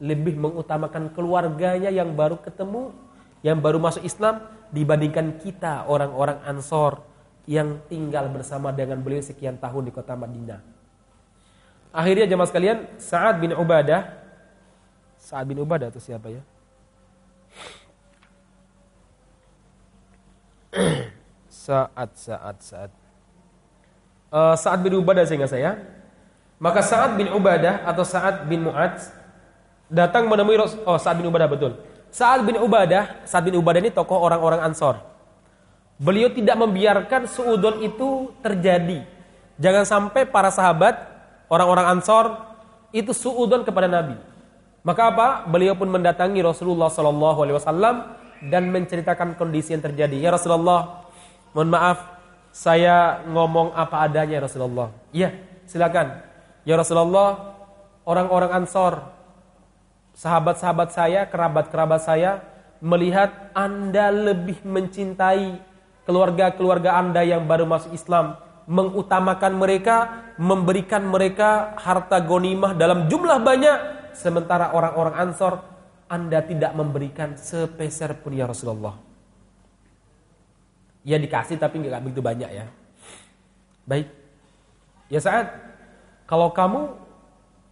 [0.01, 2.97] lebih mengutamakan keluarganya yang baru ketemu,
[3.45, 4.41] yang baru masuk Islam
[4.73, 7.05] dibandingkan kita orang-orang Ansor
[7.45, 10.65] yang tinggal bersama dengan beliau sekian tahun di kota Madinah.
[11.93, 14.21] Akhirnya jemaah sekalian, Sa'ad bin Ubadah
[15.21, 16.41] Sa'ad bin Ubadah itu siapa ya?
[22.17, 22.91] Sa'ad
[24.31, 25.79] uh, Sa'ad bin Ubadah sehingga saya.
[26.63, 28.99] Maka Sa'ad bin Ubadah atau Sa'ad bin Mu'ad
[29.91, 31.77] datang menemui Rasul oh Sa'ad bin Ubadah betul.
[32.11, 34.99] Sa'ad bin Ubadah, Sa'ad bin Ubadah ini tokoh orang-orang Ansor.
[36.01, 39.05] Beliau tidak membiarkan suudon itu terjadi.
[39.61, 40.97] Jangan sampai para sahabat,
[41.47, 42.35] orang-orang Ansor
[42.91, 44.19] itu suudon kepada Nabi.
[44.81, 45.27] Maka apa?
[45.47, 47.97] Beliau pun mendatangi Rasulullah Sallallahu Alaihi Wasallam
[48.49, 50.17] dan menceritakan kondisi yang terjadi.
[50.17, 51.05] Ya Rasulullah,
[51.53, 52.10] mohon maaf,
[52.51, 54.89] saya ngomong apa adanya ya Rasulullah.
[55.15, 55.31] Iya,
[55.67, 56.23] silakan.
[56.67, 57.57] Ya Rasulullah,
[58.05, 59.07] orang-orang Ansor,
[60.19, 62.43] sahabat-sahabat saya, kerabat-kerabat saya
[62.83, 65.63] melihat Anda lebih mencintai
[66.05, 68.35] keluarga-keluarga Anda yang baru masuk Islam,
[68.67, 69.97] mengutamakan mereka,
[70.37, 73.79] memberikan mereka harta gonimah dalam jumlah banyak
[74.17, 75.63] sementara orang-orang Ansor
[76.11, 79.10] Anda tidak memberikan sepeser pun ya Rasulullah.
[81.07, 82.67] Ya dikasih tapi nggak begitu banyak ya.
[83.89, 84.09] Baik.
[85.09, 85.51] Ya saat
[86.29, 86.95] kalau kamu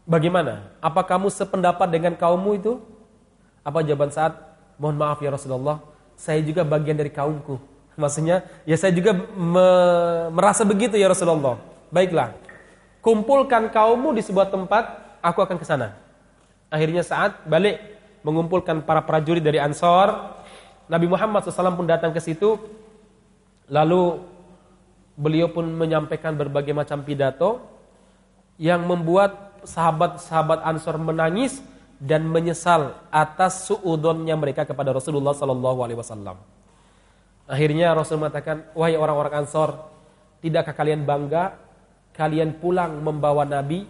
[0.09, 0.67] bagaimana?
[0.81, 2.81] Apa kamu sependapat dengan kaummu itu?
[3.63, 4.35] Apa jawaban saat?
[4.81, 5.83] Mohon maaf ya Rasulullah,
[6.15, 7.61] saya juga bagian dari kaumku.
[8.01, 9.69] Maksudnya, ya saya juga me
[10.33, 11.61] merasa begitu ya Rasulullah.
[11.91, 12.33] Baiklah,
[13.05, 14.85] kumpulkan kaummu di sebuah tempat,
[15.21, 15.99] aku akan ke sana.
[16.71, 17.81] Akhirnya saat balik
[18.23, 20.37] mengumpulkan para prajurit dari Ansor,
[20.89, 22.57] Nabi Muhammad SAW pun datang ke situ.
[23.69, 24.21] Lalu
[25.19, 27.61] beliau pun menyampaikan berbagai macam pidato
[28.57, 31.61] yang membuat sahabat-sahabat Ansor menangis
[31.99, 36.39] dan menyesal atas suudonnya mereka kepada Rasulullah Sallallahu Alaihi Wasallam.
[37.49, 39.89] Akhirnya Rasul mengatakan, wahai orang-orang Ansor,
[40.45, 41.59] tidakkah kalian bangga
[42.19, 43.87] kalian pulang membawa Nabi,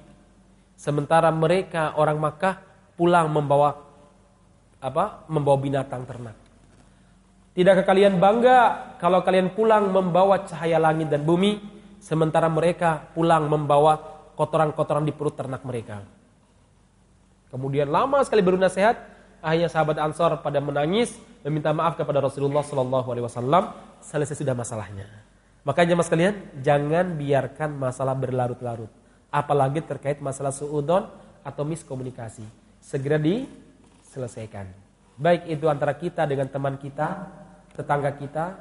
[0.77, 2.61] sementara mereka orang Makkah
[2.93, 3.73] pulang membawa
[4.85, 5.25] apa?
[5.33, 6.48] Membawa binatang ternak.
[7.59, 11.59] Tidakkah kalian bangga kalau kalian pulang membawa cahaya langit dan bumi
[11.99, 13.99] sementara mereka pulang membawa
[14.39, 16.07] kotoran-kotoran di perut ternak mereka?
[17.51, 18.95] Kemudian lama sekali berunasihat,
[19.43, 23.75] akhirnya sahabat Ansor pada menangis meminta maaf kepada Rasulullah Shallallahu alaihi wasallam,
[24.07, 25.11] selesai sudah masalahnya.
[25.67, 28.93] Makanya Mas kalian, jangan biarkan masalah berlarut-larut,
[29.35, 31.11] apalagi terkait masalah suudon
[31.43, 32.47] atau miskomunikasi
[32.79, 34.71] segera diselesaikan.
[35.19, 37.27] Baik itu antara kita dengan teman kita,
[37.79, 38.59] tetangga kita,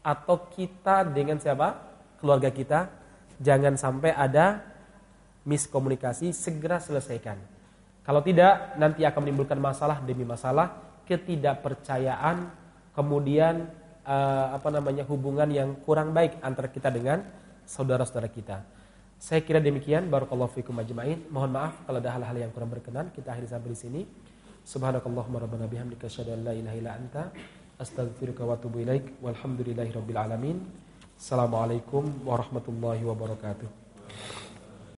[0.00, 1.76] atau kita dengan siapa?
[2.20, 2.88] Keluarga kita.
[3.36, 4.64] Jangan sampai ada
[5.44, 7.36] miskomunikasi, segera selesaikan.
[8.04, 10.76] Kalau tidak, nanti akan menimbulkan masalah demi masalah,
[11.08, 12.48] ketidakpercayaan,
[12.96, 13.68] kemudian
[14.04, 17.24] uh, apa namanya hubungan yang kurang baik antara kita dengan
[17.64, 18.60] saudara-saudara kita.
[19.16, 20.12] Saya kira demikian.
[20.12, 21.32] Barakallahu fikum ajma'in.
[21.32, 23.08] Mohon maaf kalau ada hal-hal yang kurang berkenan.
[23.08, 24.00] Kita akhiri sampai di sini.
[24.68, 27.22] Subhanakallahumma rabbana bihamdika asyhadu an la ilaha illa anta
[27.78, 29.18] astaghfiruka wa atubu ilaik.
[29.22, 30.58] Walhamdulillahi rabbil alamin.
[31.18, 33.68] Assalamualaikum warahmatullahi wabarakatuh.